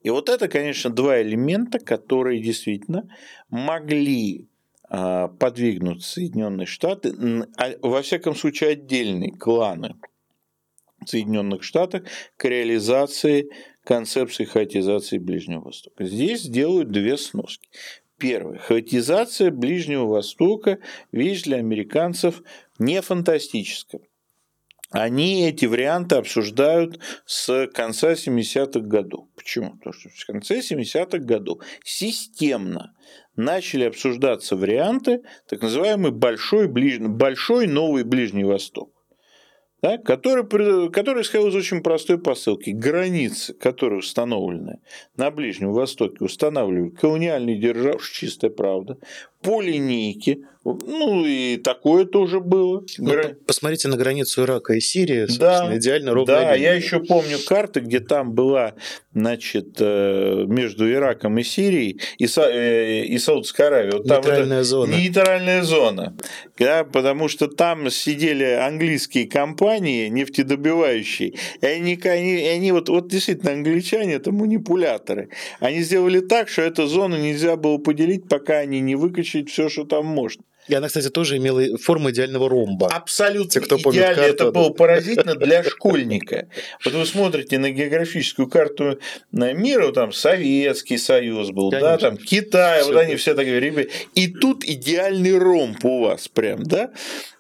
[0.02, 3.08] И вот это, конечно, два элемента, которые действительно
[3.50, 4.48] могли
[4.89, 7.13] а, подвигнуть Соединенные Штаты,
[7.58, 9.96] а, во всяком случае отдельные кланы
[11.06, 13.52] Соединенных Штатов к реализации
[13.84, 16.06] концепции хаотизации Ближнего Востока.
[16.06, 17.70] Здесь делают две сноски.
[18.17, 18.60] Первое.
[18.60, 20.80] Хаотизация Ближнего Востока–
[21.12, 22.41] вещь для американцев
[22.80, 24.01] не фантастическая.
[24.91, 29.28] Они эти варианты обсуждают с конца 70-х годов.
[29.36, 29.71] Почему?
[29.78, 32.95] Потому что в конце 70-х годов системно
[33.36, 38.95] начали обсуждаться варианты так называемый большой, ближний, большой новый Ближний Восток
[39.82, 42.72] да, который, который исходил из очень простой посылки.
[42.72, 44.80] Границы, которые установлены
[45.16, 48.98] на Ближнем Востоке, устанавливают колониальные державы, чистая правда,
[49.46, 50.40] по линейке.
[50.66, 52.84] Ну и такое тоже было.
[52.98, 53.14] Ну,
[53.46, 56.72] посмотрите на границу Ирака и Сирии, да, идеально ровная Да, линия.
[56.72, 58.74] я еще помню карты, где там была,
[59.14, 63.92] значит, э, между Ираком и Сирией и, Са, э, и Саудовской Аравией.
[63.98, 64.92] Вот нейтральная зона.
[64.92, 66.18] Нейтральная зона.
[66.58, 73.52] Да, потому что там сидели английские компании нефтедобивающие, и они, они, они вот, вот действительно
[73.52, 75.30] англичане это манипуляторы.
[75.60, 79.69] Они сделали так, что эту зону нельзя было поделить, пока они не выкачали вытащить все,
[79.69, 80.43] что там можно.
[80.67, 82.88] И она, кстати, тоже имела форму идеального ромба.
[82.88, 84.15] Абсолютно Те, кто идеально.
[84.15, 84.51] Карту, это да.
[84.51, 86.47] было поразительно для школьника.
[86.84, 88.99] Вот вы смотрите на географическую карту
[89.32, 91.89] мира, там Советский Союз был, Конечно.
[91.89, 96.28] да, там Китай, все вот они все такие, ребята, и тут идеальный ромб у вас
[96.28, 96.91] прям, да?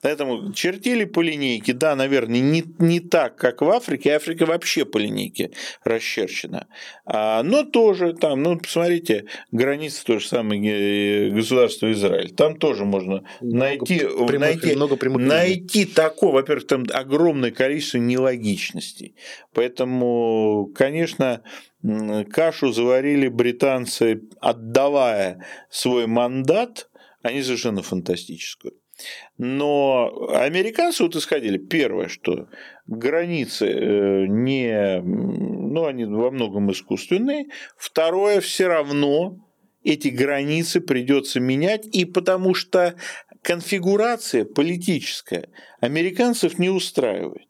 [0.01, 4.99] Поэтому чертили по линейке, да, наверное, не, не так, как в Африке, Африка вообще по
[4.99, 5.51] линейке
[5.83, 6.67] расчерчена.
[7.05, 12.31] А, но тоже там, ну, посмотрите, граница то же самое э, государство Израиль.
[12.31, 17.97] Там тоже можно много найти, прямых, найти, много прямых найти такое, во-первых, там огромное количество
[17.97, 19.15] нелогичностей.
[19.53, 21.41] Поэтому, конечно,
[22.31, 26.89] кашу заварили британцы, отдавая свой мандат,
[27.21, 28.73] они совершенно фантастическую.
[29.37, 32.47] Но американцы вот исходили, первое, что
[32.87, 37.47] границы э, не, ну, они во многом искусственные.
[37.77, 39.44] Второе, все равно
[39.85, 42.95] эти границы придется менять, и потому что
[43.41, 47.47] конфигурация политическая американцев не устраивает.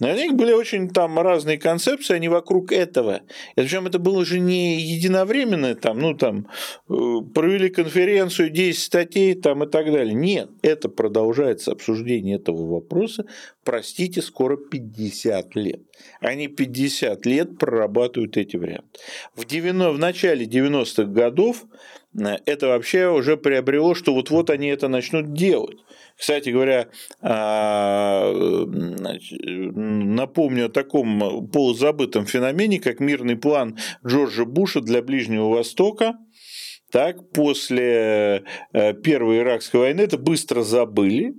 [0.00, 3.22] На них были очень там разные концепции, они вокруг этого.
[3.56, 6.46] И причем это было же не единовременно, там, ну там,
[6.88, 6.94] э,
[7.34, 10.14] провели конференцию, 10 статей там и так далее.
[10.14, 13.26] Нет, это продолжается обсуждение этого вопроса,
[13.64, 15.80] простите, скоро 50 лет.
[16.20, 19.00] Они 50 лет прорабатывают эти варианты.
[19.34, 21.64] В, 90, в начале 90-х годов
[22.46, 25.78] это вообще уже приобрело, что вот-вот они это начнут делать.
[26.18, 26.88] Кстати говоря,
[27.20, 28.32] а,
[29.76, 36.14] напомню о таком полузабытом феномене, как мирный план Джорджа Буша для Ближнего Востока.
[36.90, 41.34] Так, после э, Первой Иракской войны это быстро забыли,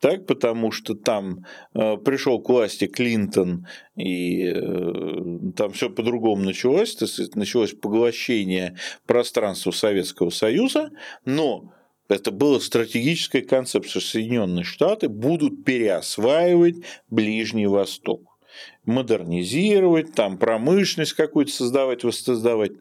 [0.00, 6.94] так, потому что там э, пришел к власти Клинтон, и э, там все по-другому началось,
[6.96, 8.76] то есть началось поглощение
[9.06, 10.90] пространства Советского Союза,
[11.26, 11.70] но
[12.08, 16.76] это была стратегическая концепция, Соединенные Штаты будут переосваивать
[17.10, 18.38] Ближний Восток
[18.84, 22.72] модернизировать, там промышленность какую-то создавать, воссоздавать.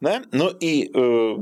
[0.00, 0.22] Да?
[0.32, 1.36] Но и э,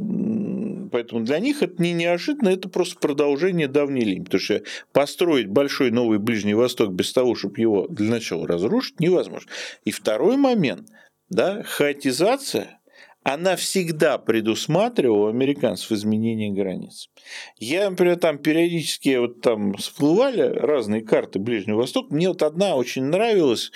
[0.92, 4.24] поэтому для них это не неожиданно, это просто продолжение давней линии.
[4.24, 9.50] Потому что построить большой новый Ближний Восток без того, чтобы его для начала разрушить, невозможно.
[9.85, 10.88] И второй момент,
[11.31, 12.79] да, хаотизация–
[13.22, 17.11] она всегда предусматривала у американцев изменение границ.
[17.59, 22.14] Я, например, там периодически вот там всплывали разные карты Ближнего Востока.
[22.14, 23.72] Мне вот одна очень нравилась.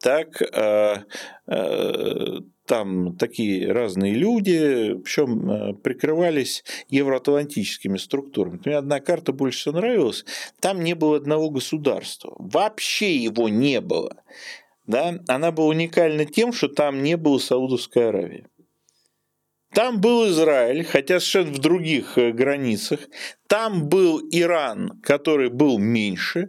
[0.00, 0.96] Так, э,
[1.46, 8.60] э, там такие разные люди, причем э, прикрывались евроатлантическими структурами.
[8.64, 10.24] Мне одна карта больше всего нравилась.
[10.60, 12.34] Там не было одного государства.
[12.38, 14.22] Вообще его не было.
[14.86, 15.18] Да?
[15.28, 18.46] Она была уникальна тем, что там не было Саудовской Аравии.
[19.74, 23.00] Там был Израиль, хотя совершенно в других э, границах.
[23.46, 26.48] Там был Иран, который был меньше.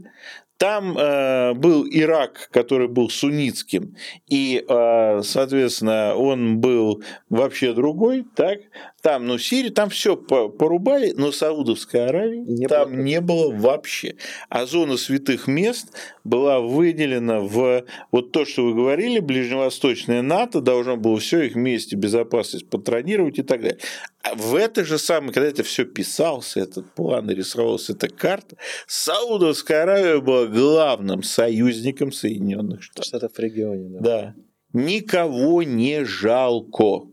[0.58, 3.96] Там э, был Ирак, который был суннитским,
[4.28, 8.60] и, э, соответственно, он был вообще другой, так?
[9.02, 13.02] Там, ну, Сирия, там все порубали, но Саудовской Аравии не там было.
[13.02, 14.16] не было вообще.
[14.50, 15.88] А зона святых мест
[16.24, 21.96] была выделена в вот то, что вы говорили, ближневосточное НАТО должно было все их вместе
[21.96, 23.80] безопасность патронировать и так далее.
[24.22, 28.58] А в это же самое, когда это все писался, этот план и рисовалась эта карта,
[28.88, 33.06] Саудовская Аравия была главным союзником Соединенных Штатов.
[33.06, 34.00] Штатов в регионе, да.
[34.02, 34.36] Да.
[34.74, 37.08] Никого не жалко.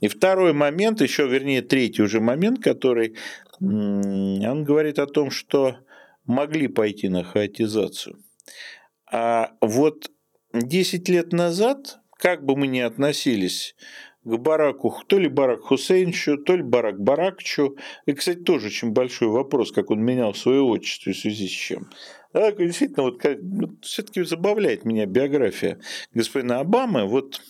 [0.00, 3.16] И второй момент, еще вернее третий уже момент, который
[3.60, 5.76] он говорит о том, что
[6.24, 8.18] могли пойти на хаотизацию.
[9.10, 10.10] А вот
[10.52, 13.74] 10 лет назад, как бы мы ни относились
[14.22, 17.76] к Бараку, то ли Барак Хусейнчу, то ли Барак Баракчу.
[18.06, 21.88] И, кстати, тоже очень большой вопрос, как он менял свое отчество в связи с чем.
[22.32, 25.80] Да, действительно, вот, ну, все-таки забавляет меня биография
[26.12, 27.06] господина Обамы.
[27.06, 27.40] Вот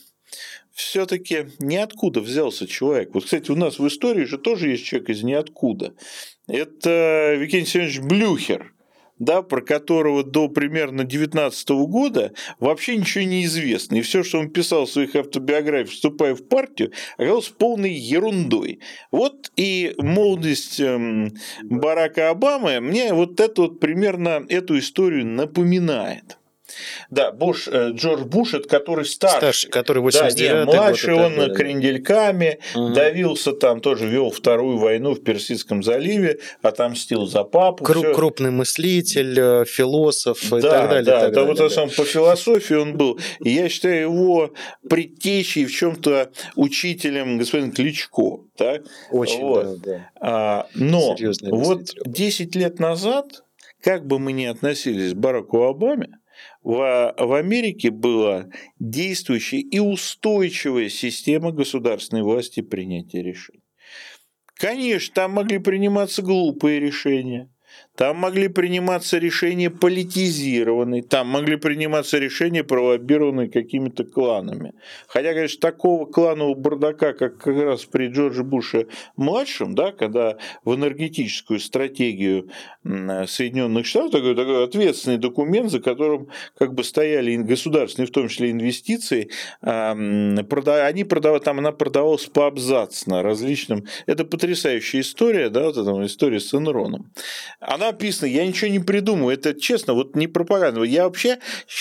[0.81, 3.11] все-таки ниоткуда взялся человек.
[3.15, 5.95] Вот, кстати, у нас в истории же тоже есть человек из ниоткуда.
[6.47, 8.75] Это Викентий Семенович Блюхер–
[9.21, 13.97] да, про которого до примерно 19 года вообще ничего не известно.
[13.97, 18.81] И все, что он писал в своих автобиографиях, вступая в партию, оказалось полной ерундой.
[19.13, 26.40] Вот и молодость эм, Барака Обамы мне вот это вот примерно эту историю напоминает.
[27.11, 29.39] Да, Буш, э, Джордж Буш, это который старший.
[29.39, 32.95] Старший, который 89 да, нет, младший год, он да, крендельками, угу.
[32.95, 37.85] давился там, тоже вел вторую войну в Персидском заливе, отомстил за папу.
[37.85, 41.05] Кру- крупный мыслитель, э, философ да, и так далее.
[41.05, 41.87] Да, так да, вот да.
[41.97, 43.19] по философии он был.
[43.45, 44.53] И я считаю его
[44.89, 48.41] предтечей в чем-то учителем господин Кличко.
[48.57, 48.83] Так?
[49.11, 49.81] Очень, вот.
[49.81, 50.11] да, да.
[50.21, 53.43] А, но вот 10 лет назад,
[53.83, 56.20] как бы мы ни относились к Бараку Обаме,
[56.63, 63.65] в, в Америке была действующая и устойчивая система государственной власти принятия решений.
[64.55, 67.51] Конечно, там могли приниматься глупые решения,
[68.01, 74.73] там могли приниматься решения политизированные, там могли приниматься решения, пролоббированные какими-то кланами.
[75.07, 78.87] Хотя, конечно, такого кланового бардака, как как раз при Джордже Буше
[79.17, 82.49] младшем, да, когда в энергетическую стратегию
[82.83, 88.51] Соединенных Штатов такой, такой ответственный документ, за которым как бы стояли государственные, в том числе
[88.51, 89.29] инвестиции,
[89.61, 93.85] они продавали, там она продавалась поабзацно различным.
[94.07, 97.13] Это потрясающая история, да, вот эта история с Энроном.
[97.61, 100.83] Она написано, я ничего не придумываю, это честно, вот не пропаганда.
[100.83, 101.39] Я вообще,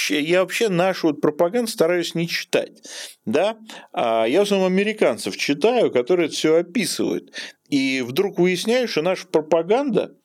[0.09, 2.81] я вообще нашу вот пропаганду стараюсь не читать,
[3.25, 3.57] да,
[3.93, 7.33] а я в основном американцев читаю, которые это все описывают,
[7.69, 10.15] и вдруг выясняю, что наша пропаганда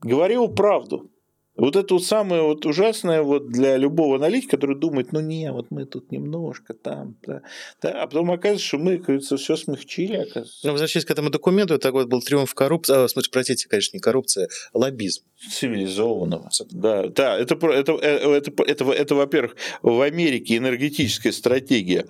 [0.00, 1.10] говорила правду.
[1.54, 5.66] Вот это вот самое вот ужасное вот для любого аналитика, который думает, ну не, вот
[5.70, 7.42] мы тут немножко там, да,
[7.82, 10.16] да, а потом оказывается, что мы, кажется, все смягчили.
[10.16, 10.66] Оказывается.
[10.66, 14.00] Ну, возвращаясь к этому документу, это вот был триумф коррупции, а, смотрите, простите, конечно, не
[14.00, 15.24] коррупция, а лоббизм.
[15.50, 16.48] Цивилизованного.
[16.70, 22.06] Да, да, это, это, это, это, это, это во-первых, в Америке энергетическая стратегия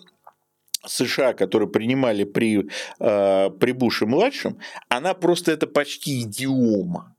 [0.87, 2.69] США, которые принимали при,
[3.01, 4.59] э, при Буше-младшем,
[4.89, 7.12] она просто это почти идиома.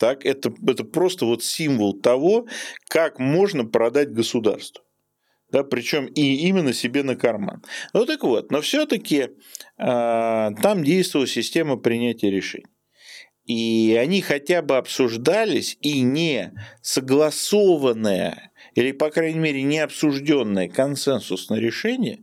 [0.00, 2.46] Так, это, это просто вот символ того,
[2.88, 4.82] как можно продать государство.
[5.52, 7.62] Да, причем и именно себе на карман.
[7.92, 9.28] Ну так вот, но все-таки э,
[9.76, 12.64] там действовала система принятия решений
[13.44, 21.58] и они хотя бы обсуждались, и не согласованное или, по крайней мере, не обсужденное консенсусное
[21.58, 22.20] решение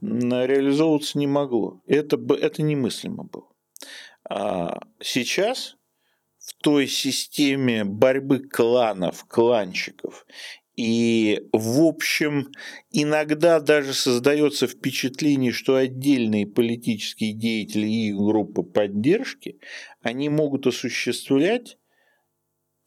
[0.00, 1.80] реализовываться не могло.
[1.88, 3.48] Это, это немыслимо было.
[4.30, 5.77] А сейчас
[6.48, 10.24] в той системе борьбы кланов, кланчиков.
[10.76, 12.52] И, в общем,
[12.90, 19.58] иногда даже создается впечатление, что отдельные политические деятели и группы поддержки,
[20.00, 21.76] они могут осуществлять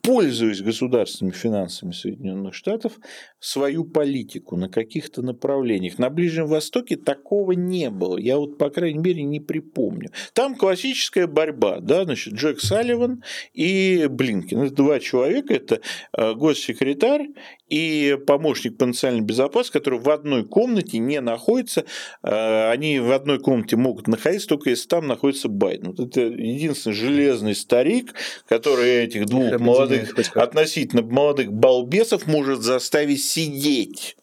[0.01, 2.93] пользуясь государственными финансами Соединенных Штатов,
[3.39, 5.99] свою политику на каких-то направлениях.
[5.99, 8.17] На Ближнем Востоке такого не было.
[8.17, 10.09] Я вот, по крайней мере, не припомню.
[10.33, 11.79] Там классическая борьба.
[11.79, 12.03] Да?
[12.03, 13.23] Значит, Джек Салливан
[13.53, 14.63] и Блинкин.
[14.63, 15.53] Это два человека.
[15.53, 15.81] Это
[16.17, 17.29] э, госсекретарь
[17.67, 21.85] и помощник по национальной безопасности, которые в одной комнате не находятся.
[22.23, 25.93] Э, они в одной комнате могут находиться, только если там находится Байден.
[25.95, 28.13] Вот это единственный железный старик,
[28.47, 29.90] который этих двух молодых,
[30.35, 34.15] относительно молодых балбесов может заставить сидеть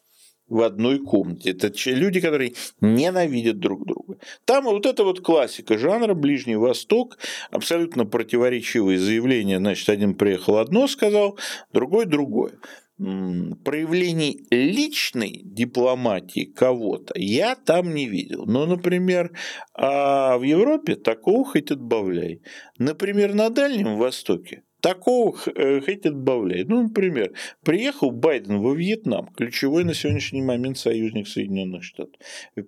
[0.49, 1.51] в одной комнате.
[1.51, 4.17] Это люди, которые ненавидят друг друга.
[4.45, 7.17] Там вот это вот классика жанра Ближний Восток,
[7.51, 9.59] абсолютно противоречивые заявления.
[9.59, 11.37] Значит, один приехал одно сказал,
[11.71, 12.53] другой другое.
[12.97, 18.45] Проявлений личной дипломатии кого-то я там не видел.
[18.45, 19.31] Но, например,
[19.73, 22.41] а в Европе такого хоть отбавляй.
[22.77, 26.63] Например, на Дальнем Востоке Такого э, хоть отбавляй.
[26.63, 32.15] Ну, например, приехал Байден во Вьетнам, ключевой на сегодняшний момент союзник Соединенных Штатов,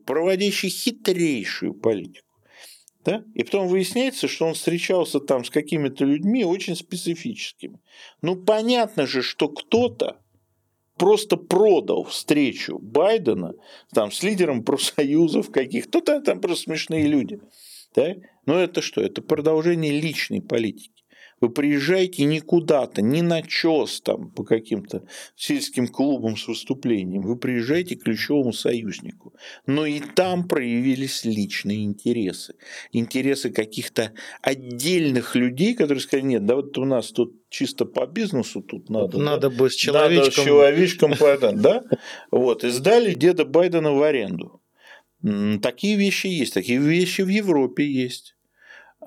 [0.06, 2.28] проводящий хитрейшую политику.
[3.06, 3.24] Да?
[3.34, 7.80] И потом выясняется, что он встречался там с какими-то людьми очень специфическими.
[8.22, 10.18] Ну, понятно же, что кто-то
[10.98, 13.54] просто продал встречу Байдена
[13.94, 17.40] там, с лидером профсоюзов каких-то, там просто смешные люди.
[17.96, 18.16] Да?
[18.46, 19.02] Но это что?
[19.02, 21.01] Это продолжение личной политики.
[21.42, 25.04] Вы приезжаете не куда-то, не на ЧОС там по каким-то
[25.36, 27.24] сельским клубам с выступлением.
[27.24, 29.34] Вы приезжаете к ключевому союзнику.
[29.66, 32.54] Но и там проявились личные интересы.
[32.92, 34.14] Интересы каких-то
[34.44, 39.18] отдельных людей, которые сказали, нет, да вот у нас тут чисто по бизнесу тут надо.
[39.18, 39.56] Надо да?
[39.56, 40.26] бы с человечком.
[40.28, 41.14] Надо с человечком,
[41.62, 41.84] да?
[42.30, 44.62] Вот, и сдали деда Байдена в аренду.
[45.62, 48.36] Такие вещи есть, такие вещи в Европе есть.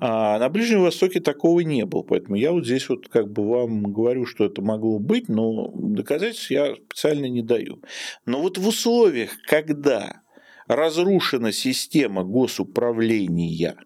[0.01, 3.93] А на Ближнем Востоке такого не было, поэтому я вот здесь вот как бы вам
[3.93, 7.81] говорю, что это могло быть, но доказательств я специально не даю.
[8.27, 10.23] Но вот в условиях, когда
[10.67, 13.77] разрушена система госуправления,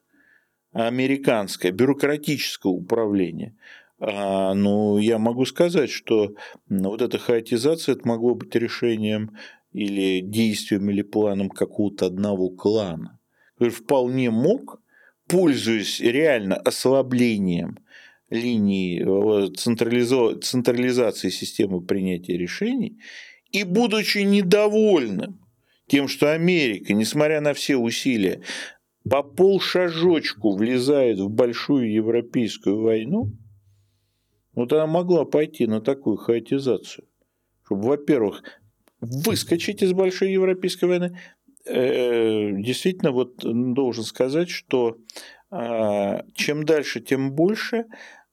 [0.72, 3.54] американское бюрократическое управление,
[4.00, 6.34] а, ну, я могу сказать, что
[6.70, 9.36] вот эта хаотизация это могло быть решением
[9.72, 13.18] или действием или планом какого-то одного клана.
[13.58, 14.80] Вполне мог
[15.28, 17.78] пользуясь реально ослаблением
[18.30, 20.38] линии э, централизо...
[20.40, 22.98] централизации системы принятия решений
[23.52, 25.40] и будучи недовольным
[25.86, 28.42] тем, что Америка, несмотря на все усилия,
[29.08, 33.32] по полшажочку влезает в большую европейскую войну,
[34.54, 37.06] вот она могла пойти на такую хаотизацию,
[37.64, 38.42] чтобы, во-первых,
[39.00, 41.18] выскочить из большой европейской войны,
[41.68, 44.96] действительно вот должен сказать, что
[45.50, 47.86] а, чем дальше, тем больше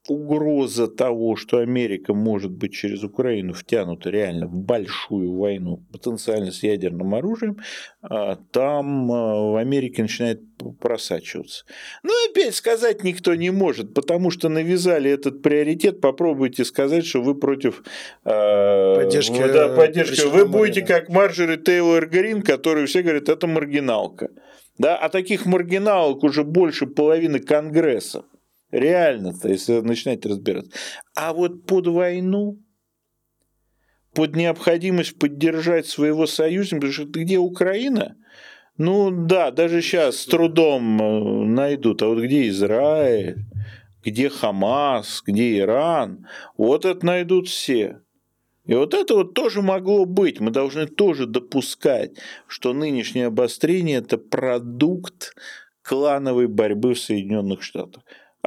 [0.07, 6.63] угроза того, что Америка может быть через Украину втянута реально в большую войну, потенциально с
[6.63, 7.57] ядерным оружием,
[8.01, 10.41] а, там а, в Америке начинает
[10.79, 11.65] просачиваться.
[12.03, 16.01] Но опять сказать никто не может, потому что навязали этот приоритет.
[16.01, 17.83] Попробуйте сказать, что вы против
[18.23, 19.37] а, поддержки.
[19.51, 20.25] Да, поддержки.
[20.25, 24.29] Вы будете как Марджори Тейлор Грин, который все говорят, это маргиналка.
[24.77, 28.25] Да, а таких маргиналок уже больше половины Конгресса.
[28.71, 30.71] Реально-то, если начинать разбираться.
[31.15, 32.59] А вот под войну,
[34.13, 38.15] под необходимость поддержать своего союзника, потому что где Украина?
[38.77, 42.01] Ну да, даже сейчас с трудом э, найдут.
[42.01, 43.45] А вот где Израиль,
[44.03, 48.01] где Хамас, где Иран, вот это найдут все.
[48.65, 50.39] И вот это вот тоже могло быть.
[50.39, 55.35] Мы должны тоже допускать, что нынешнее обострение– это продукт
[55.83, 58.03] клановой борьбы в Соединенных Штатах.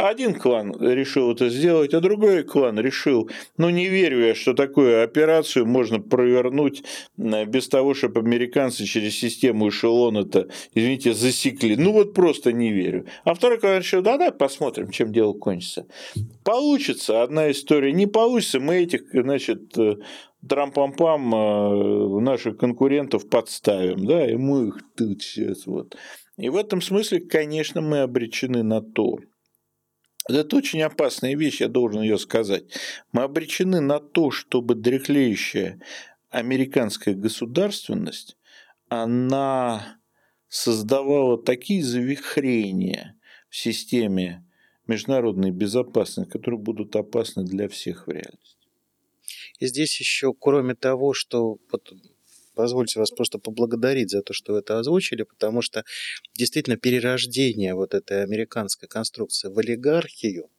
[0.07, 5.03] Один клан решил это сделать, а другой клан решил, ну не верю я, что такую
[5.03, 6.85] операцию можно провернуть
[7.17, 11.77] без того, чтобы американцы через систему эшелон это, извините, засекли.
[11.77, 13.07] Ну вот просто не верю.
[13.25, 15.87] А второй клан решил, да-да, посмотрим, чем дело кончится.
[16.45, 19.97] Получится одна история, не получится, мы этих, значит, э,
[20.47, 25.97] трам-пам-пам э, наших конкурентов подставим, да, и мы их тут сейчас вот.
[26.37, 29.19] И в этом смысле, конечно, мы обречены на то.
[30.29, 32.65] Это очень опасная вещь, я должен ее сказать.
[33.13, 35.81] Мы обречены на то, чтобы дряхлеющая
[36.31, 38.37] американская государственность,
[38.89, 39.99] она
[40.49, 43.19] создавала такие завихрения
[43.49, 44.45] в системе
[44.87, 48.57] международной безопасности, которые будут опасны для всех в реальности.
[49.59, 51.57] И здесь еще, кроме того, что
[52.59, 55.85] позвольте вас просто поблагодарить за то, что вы это озвучили, потому что
[56.35, 60.51] действительно перерождение вот этой американской конструкции в олигархию,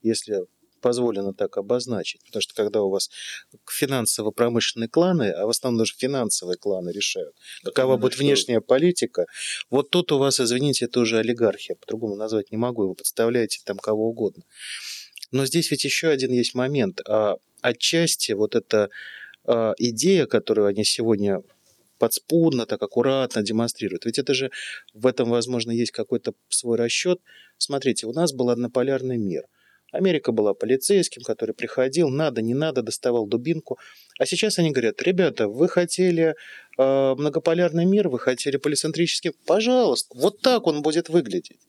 [0.00, 0.44] если
[0.80, 3.10] позволено так обозначить, потому что когда у вас
[3.68, 7.34] финансово-промышленные кланы, а в основном даже финансовые кланы решают,
[7.64, 8.22] какова будет что...
[8.22, 9.26] внешняя политика,
[9.68, 13.78] вот тут у вас, извините, это уже олигархия, по-другому назвать не могу, вы подставляете там
[13.78, 14.44] кого угодно.
[15.32, 17.00] Но здесь ведь еще один есть момент.
[17.08, 18.88] А отчасти вот эта а,
[19.46, 21.42] идея, которую они сегодня
[21.98, 24.04] подспудно, так аккуратно демонстрируют.
[24.06, 24.50] Ведь это же
[24.94, 27.20] в этом, возможно, есть какой-то свой расчет.
[27.58, 29.44] Смотрите, у нас был однополярный мир.
[29.90, 33.78] Америка была полицейским, который приходил, надо, не надо, доставал дубинку.
[34.18, 36.34] А сейчас они говорят, ребята, вы хотели
[36.78, 41.60] э, многополярный мир, вы хотели полицентрический, пожалуйста, вот так он будет выглядеть.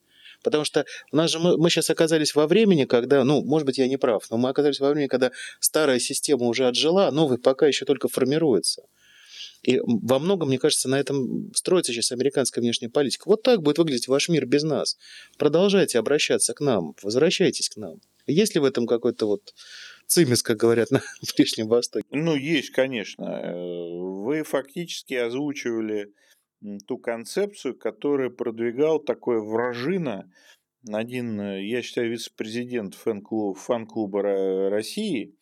[0.43, 3.77] Потому что у нас же мы, мы сейчас оказались во времени, когда, ну, может быть,
[3.77, 7.37] я не прав, но мы оказались во времени, когда старая система уже отжила, а новая
[7.37, 8.83] пока еще только формируется.
[9.63, 13.27] И во многом, мне кажется, на этом строится сейчас американская внешняя политика.
[13.27, 14.97] Вот так будет выглядеть ваш мир без нас.
[15.37, 17.99] Продолжайте обращаться к нам, возвращайтесь к нам.
[18.25, 19.53] Есть ли в этом какой-то вот
[20.07, 21.01] цимис, как говорят на
[21.35, 22.05] Ближнем Востоке?
[22.11, 23.23] Ну, есть, конечно.
[23.23, 26.13] Э, вы фактически озвучивали
[26.85, 30.31] ту концепцию, которую продвигал такой вражина,
[30.87, 34.21] один, э, я считаю, вице-президент фан-клуба,
[34.69, 35.35] России,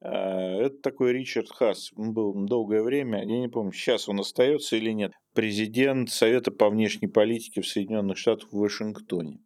[0.00, 4.76] а, это такой Ричард Хасс, он был долгое время, я не помню, сейчас он остается
[4.76, 9.40] или нет, президент Совета по внешней политике в Соединенных Штатах в Вашингтоне.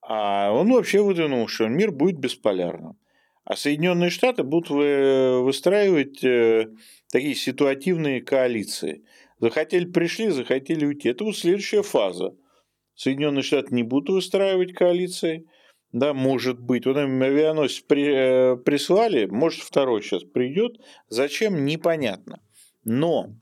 [0.00, 2.98] А он вообще выдвинул, что мир будет бесполярным.
[3.44, 6.68] А Соединенные Штаты будут выстраивать э,
[7.10, 9.04] такие ситуативные коалиции–
[9.42, 11.08] Захотели пришли, захотели уйти.
[11.08, 12.36] Это вот следующая фаза.
[12.94, 15.48] Соединенные Штаты не будут выстраивать коалиции.
[15.90, 16.86] Да, может быть.
[16.86, 20.76] Вот им авианосец при, э, прислали, может, второй сейчас придет.
[21.08, 22.40] Зачем, непонятно.
[22.84, 23.34] Но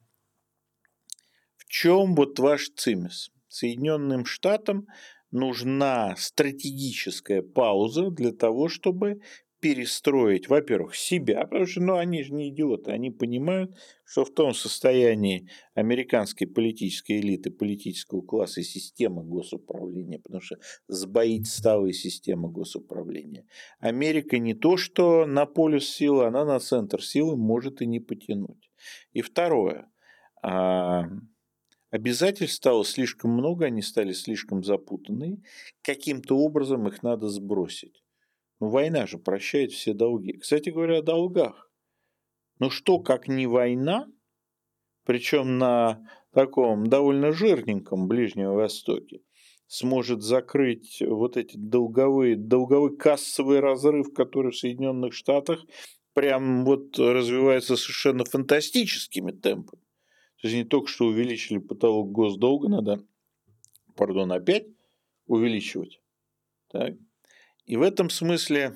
[1.58, 3.30] в чем вот ваш цимис?
[3.48, 4.86] Соединенным Штатам
[5.30, 9.20] нужна стратегическая пауза для того, чтобы
[9.60, 14.54] перестроить, во-первых, себя, потому что ну, они же не идиоты, они понимают, что в том
[14.54, 20.56] состоянии американской политической элиты, политического класса и системы госуправления, потому что
[20.88, 23.46] сбоит ставы система госуправления,
[23.78, 28.70] Америка не то, что на полюс силы, она на центр силы может и не потянуть.
[29.12, 29.90] И второе,
[30.42, 31.04] а,
[31.90, 35.42] Обязательств стало слишком много, они стали слишком запутанные.
[35.82, 37.99] Каким-то образом их надо сбросить.
[38.60, 40.36] Ну, война же прощает все долги.
[40.38, 41.70] Кстати говоря, о долгах.
[42.58, 44.06] Ну что, как не война,
[45.04, 49.22] причем на таком довольно жирненьком Ближнем Востоке,
[49.66, 55.64] сможет закрыть вот эти долговые, долговой кассовый разрыв, который в Соединенных Штатах
[56.12, 59.82] прям вот развивается совершенно фантастическими темпами.
[60.42, 63.04] То есть не только что увеличили потолок госдолга, надо,
[63.94, 64.66] пардон, опять
[65.26, 66.00] увеличивать.
[66.68, 66.94] Так.
[67.70, 68.74] И в этом смысле,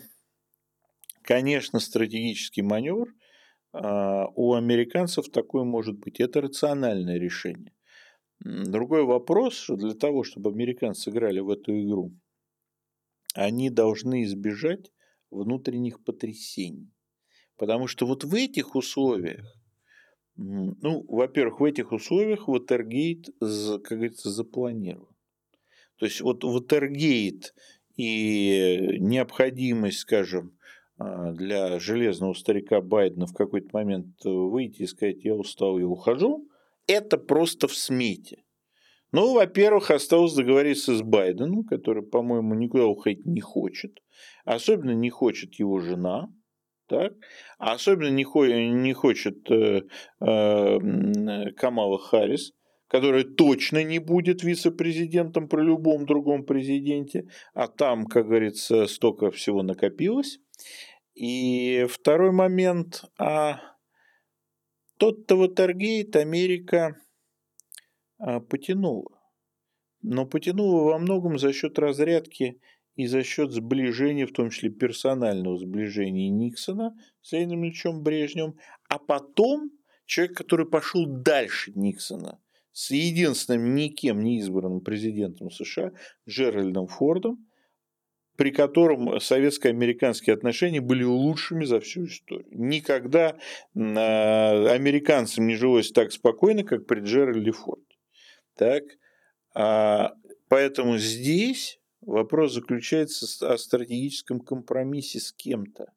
[1.23, 3.13] конечно, стратегический маневр
[3.73, 6.21] а, у американцев такой может быть.
[6.21, 7.73] Это рациональное решение.
[8.39, 12.13] Другой вопрос, что для того, чтобы американцы играли в эту игру,
[13.35, 14.93] они должны избежать
[15.29, 16.93] внутренних потрясений.
[17.57, 19.59] Потому что вот в этих условиях,
[20.37, 25.17] ну, во-первых, в этих условиях Ватергейт, как говорится, запланирован.
[25.97, 27.55] То есть вот Ватергейт
[27.97, 30.57] и необходимость, скажем,
[30.99, 36.49] а, для железного старика Байдена в какой-то момент выйти и сказать, я устал, я ухожу,
[36.87, 38.45] это просто в смете.
[39.13, 44.01] Ну, во-первых, осталось договориться с Байденом, который, по-моему, никуда уходить не хочет.
[44.45, 46.29] Особенно не хочет его жена.
[46.89, 47.13] Так?
[47.59, 49.83] А особенно не хочет э,
[50.21, 52.53] э, Камала Харрис
[52.95, 59.65] которая точно не будет вице-президентом при любом другом президенте, а там, как говорится, столько всего
[59.65, 60.39] накопилось.
[61.17, 63.59] И второй момент, а
[64.97, 66.97] тот-то Ватергейт Америка
[68.19, 69.21] а, потянула.
[70.03, 72.61] Но потянула во многом за счет разрядки
[72.95, 78.57] и за счет сближения, в том числе персонального сближения Никсона с Леонидом Ильичем Брежневым,
[78.89, 79.73] а потом
[80.07, 82.39] человек, который пошел дальше Никсона,
[82.75, 85.93] с единственным никем не избранным президентом США
[86.29, 87.47] Джеральдом Фордом,
[88.37, 92.49] при котором советско-американские отношения были лучшими за всю историю.
[92.51, 93.37] Никогда
[93.77, 97.97] а, американцам не жилось так спокойно, как при Джеральде Форде.
[98.57, 98.83] Так?
[99.55, 100.15] А,
[100.49, 105.93] поэтому здесь вопрос заключается о стратегическом компромиссе с кем-то.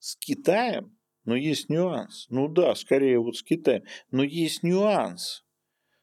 [0.00, 2.26] С Китаем, но есть нюанс.
[2.28, 5.41] Ну да, скорее вот с Китаем, но есть нюанс.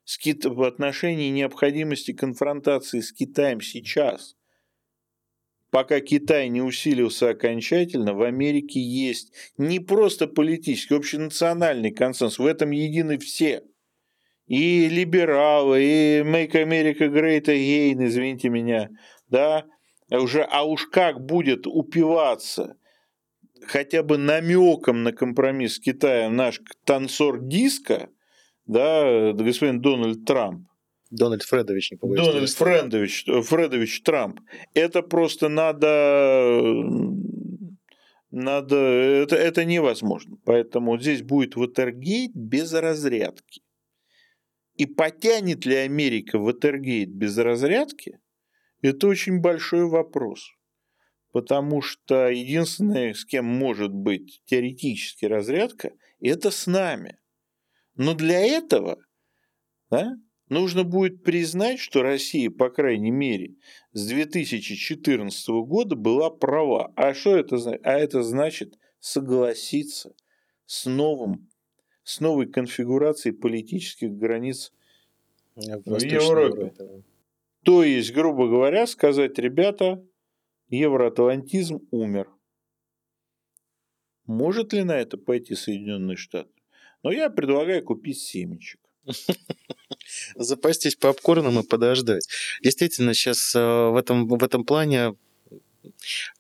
[0.10, 0.44] С Кит...
[0.44, 4.36] В отношении необходимости конфронтации с Китаем сейчас–
[5.70, 12.72] пока Китай не усилился окончательно, в Америке есть не просто политический, общенациональный консенсус, в этом
[12.72, 13.62] едины все.
[14.48, 18.90] И либералы, и Make America Great Again, извините меня,
[19.28, 19.66] да,
[20.10, 22.78] уже, а уж как будет упиваться
[23.68, 28.10] хотя бы намеком на компромисс с Китаем наш танцор диска,
[28.70, 30.70] да, господин Дональд Трамп,
[31.10, 32.26] Дональд Фредович, не побоюсь.
[32.26, 34.40] Дональд Фредович, Фредович Трамп.
[34.74, 36.74] Это просто надо...
[38.32, 38.76] Надо...
[38.76, 40.38] Это, это невозможно.
[40.46, 43.62] Поэтому здесь будет Ватергейт без разрядки.
[44.76, 48.20] И потянет ли Америка Ватергейт без разрядки,
[48.82, 50.52] это очень большой вопрос.
[51.32, 55.92] Потому что единственное, с кем может быть теоретически разрядка,
[56.22, 57.19] это с нами.
[58.00, 58.98] Но для этого
[59.92, 60.16] да,
[60.50, 63.54] Нужно будет признать, что Россия, по крайней мере,
[63.94, 66.92] с 2014 года была права.
[66.96, 67.86] А что это значит?
[67.86, 70.16] А это значит согласиться
[70.66, 71.48] с новым,
[72.04, 74.74] с новой конфигурацией политических границ
[75.56, 76.74] в, в Европе.
[76.74, 77.04] Европе.
[77.64, 80.04] То есть, грубо говоря, сказать, ребята,
[80.70, 82.28] евроатлантизм умер.
[84.26, 86.59] Может ли на это пойти Соединенные Штаты?
[87.04, 88.80] Но я предлагаю купить семечек.
[90.36, 92.28] запастись попкорном и подождать.
[92.62, 95.16] Действительно, сейчас э, в этом, в этом плане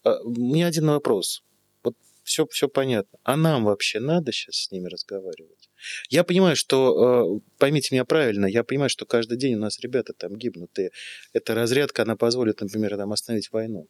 [0.03, 1.43] э, у меня один вопрос.
[1.83, 3.19] Вот все, все понятно.
[3.23, 5.69] А нам вообще надо сейчас с ними разговаривать?
[6.09, 10.13] Я понимаю, что, э, поймите меня правильно, я понимаю, что каждый день у нас ребята
[10.13, 10.89] там гибнут, и
[11.33, 13.87] эта разрядка, она позволит, например, нам остановить войну.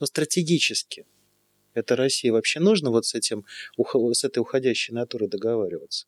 [0.00, 1.06] Но стратегически
[1.76, 3.44] это России вообще нужно вот с этим,
[3.78, 6.06] с этой уходящей натурой договариваться?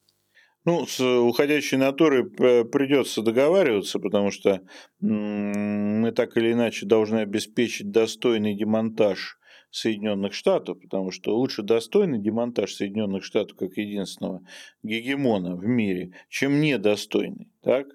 [0.65, 4.61] Ну, с уходящей натурой придется договариваться, потому что
[5.01, 9.39] мы так или иначе должны обеспечить достойный демонтаж
[9.71, 14.43] Соединенных Штатов, потому что лучше достойный демонтаж Соединенных Штатов как единственного
[14.83, 17.49] гегемона в мире, чем недостойный.
[17.63, 17.87] Так?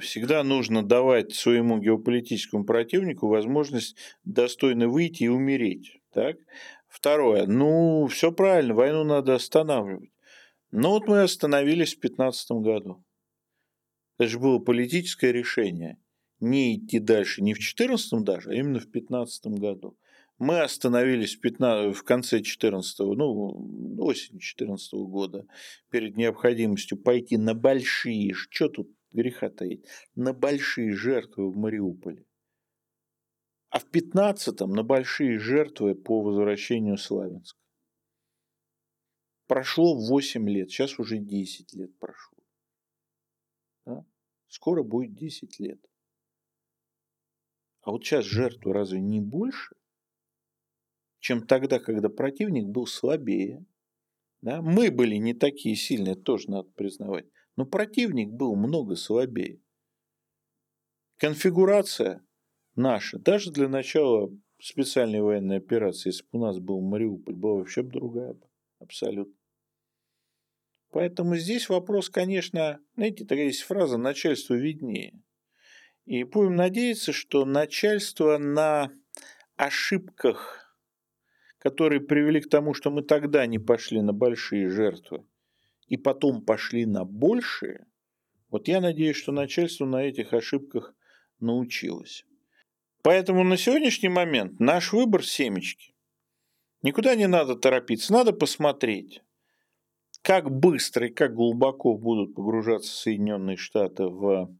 [0.00, 6.00] Всегда нужно давать своему геополитическому противнику возможность достойно выйти и умереть.
[6.14, 6.36] Так?
[6.88, 7.46] Второе.
[7.46, 10.10] Ну, все правильно, войну надо останавливать.
[10.70, 13.04] Ну вот мы остановились в 2015 году.
[14.18, 15.98] Это же было политическое решение.
[16.40, 19.98] Не идти дальше не в 2014 даже, а именно в 2015 году.
[20.38, 25.46] Мы остановились в, 15, в конце 14 ну, осень 14 года,
[25.90, 29.84] перед необходимостью пойти на большие, что тут греха таить,
[30.16, 32.24] на большие жертвы в Мариуполе.
[33.74, 37.58] А в 15-м на большие жертвы по возвращению Славянска.
[39.48, 42.38] Прошло 8 лет, сейчас уже 10 лет прошло.
[43.84, 44.06] Да?
[44.46, 45.84] Скоро будет 10 лет.
[47.80, 49.74] А вот сейчас жертвы разве не больше,
[51.18, 53.66] чем тогда, когда противник был слабее?
[54.40, 54.62] Да?
[54.62, 57.26] Мы были не такие сильные, тоже надо признавать.
[57.56, 59.60] Но противник был много слабее.
[61.16, 62.24] Конфигурация
[62.76, 67.82] наша, даже для начала специальной военной операции, если бы у нас был Мариуполь, была вообще
[67.82, 68.36] другая.
[68.78, 69.34] Абсолютно.
[70.90, 75.20] Поэтому здесь вопрос, конечно, знаете, такая есть фраза «начальству виднее».
[76.04, 78.92] И будем надеяться, что начальство на
[79.56, 80.78] ошибках,
[81.58, 85.26] которые привели к тому, что мы тогда не пошли на большие жертвы,
[85.88, 87.86] и потом пошли на большие,
[88.50, 90.94] вот я надеюсь, что начальство на этих ошибках
[91.40, 92.24] научилось.
[93.04, 95.94] Поэтому на сегодняшний момент наш выбор семечки.
[96.80, 99.20] Никуда не надо торопиться, надо посмотреть.
[100.22, 104.50] как быстро и как глубоко будут погружаться Соединенные Штаты в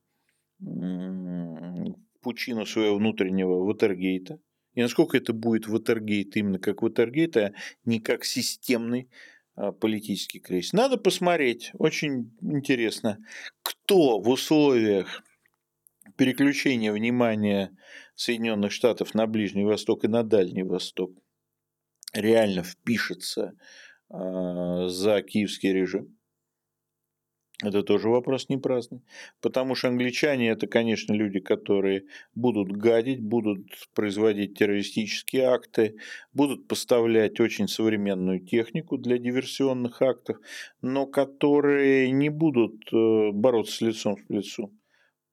[2.21, 4.39] пучину своего внутреннего Ватергейта,
[4.75, 7.53] и насколько это будет Ватергейт именно как Ватергейт, а
[7.87, 9.09] не как системный
[9.57, 10.75] а, политический кризис.
[10.75, 13.25] Надо посмотреть, очень интересно,
[13.63, 15.23] кто в условиях
[16.17, 17.77] переключения внимания
[18.15, 21.13] Соединенных Штатов на Ближний Восток и на Дальний Восток
[22.13, 23.55] реально впишется
[24.11, 26.17] э, за киевский режим.
[27.63, 29.03] Это тоже вопрос не праздный.
[29.41, 32.05] Потому что англичане это, конечно, люди, которые
[32.35, 35.97] будут гадить, будут производить террористические акты,
[36.33, 40.39] будут поставлять очень современную технику для диверсионных актов,
[40.83, 44.73] но которые не будут э, бороться лицом к лицу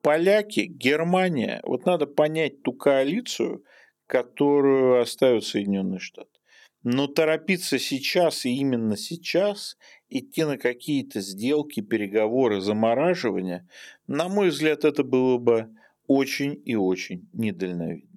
[0.02, 3.64] поляки, Германия, вот надо понять ту коалицию,
[4.08, 6.30] которую оставят Соединенные Штаты.
[6.84, 9.78] Но торопиться сейчас и именно сейчас
[10.10, 13.68] идти на какие-то сделки, переговоры, замораживания,
[14.08, 15.70] на мой взгляд, это было бы
[16.08, 18.10] очень и очень недальновидно.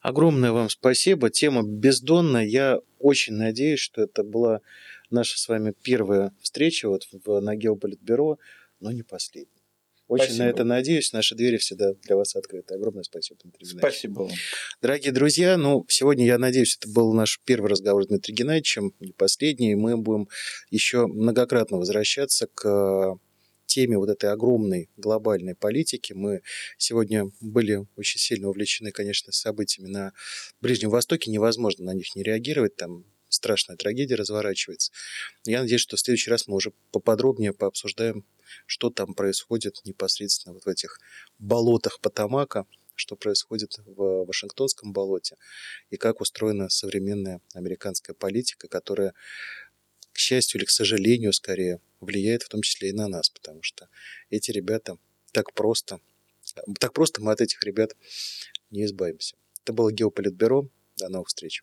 [0.00, 1.30] Огромное вам спасибо.
[1.30, 2.44] Тема бездонная.
[2.44, 4.60] Я очень надеюсь, что это была
[5.10, 8.38] наша с вами первая встреча вот в, на Геополитбюро,
[8.78, 9.55] но не последняя.
[10.08, 10.44] Очень спасибо.
[10.44, 11.12] на это надеюсь.
[11.12, 12.74] Наши двери всегда для вас открыты.
[12.74, 13.94] Огромное спасибо, Дмитрий Геннадьевич.
[13.94, 14.30] Спасибо вам.
[14.80, 19.12] Дорогие друзья, ну, сегодня, я надеюсь, это был наш первый разговор с Дмитрием Геннадьевичем, не
[19.12, 19.74] последний.
[19.74, 20.28] Мы будем
[20.70, 23.18] еще многократно возвращаться к
[23.66, 26.12] теме вот этой огромной глобальной политики.
[26.12, 26.42] Мы
[26.78, 30.12] сегодня были очень сильно увлечены, конечно, событиями на
[30.60, 31.30] Ближнем Востоке.
[31.30, 32.76] Невозможно на них не реагировать.
[32.76, 33.04] Там
[33.36, 34.92] страшная трагедия разворачивается.
[35.44, 38.24] Я надеюсь, что в следующий раз мы уже поподробнее пообсуждаем
[38.66, 40.98] что там происходит непосредственно вот в этих
[41.38, 45.36] болотах Потамака, что происходит в Вашингтонском болоте
[45.90, 49.12] и как устроена современная американская политика, которая,
[50.12, 53.88] к счастью или к сожалению, скорее, влияет в том числе и на нас, потому что
[54.30, 54.98] эти ребята
[55.32, 56.00] так просто,
[56.80, 57.94] так просто мы от этих ребят
[58.70, 59.36] не избавимся.
[59.62, 60.68] Это было Геополитбюро.
[60.96, 61.62] До новых встреч.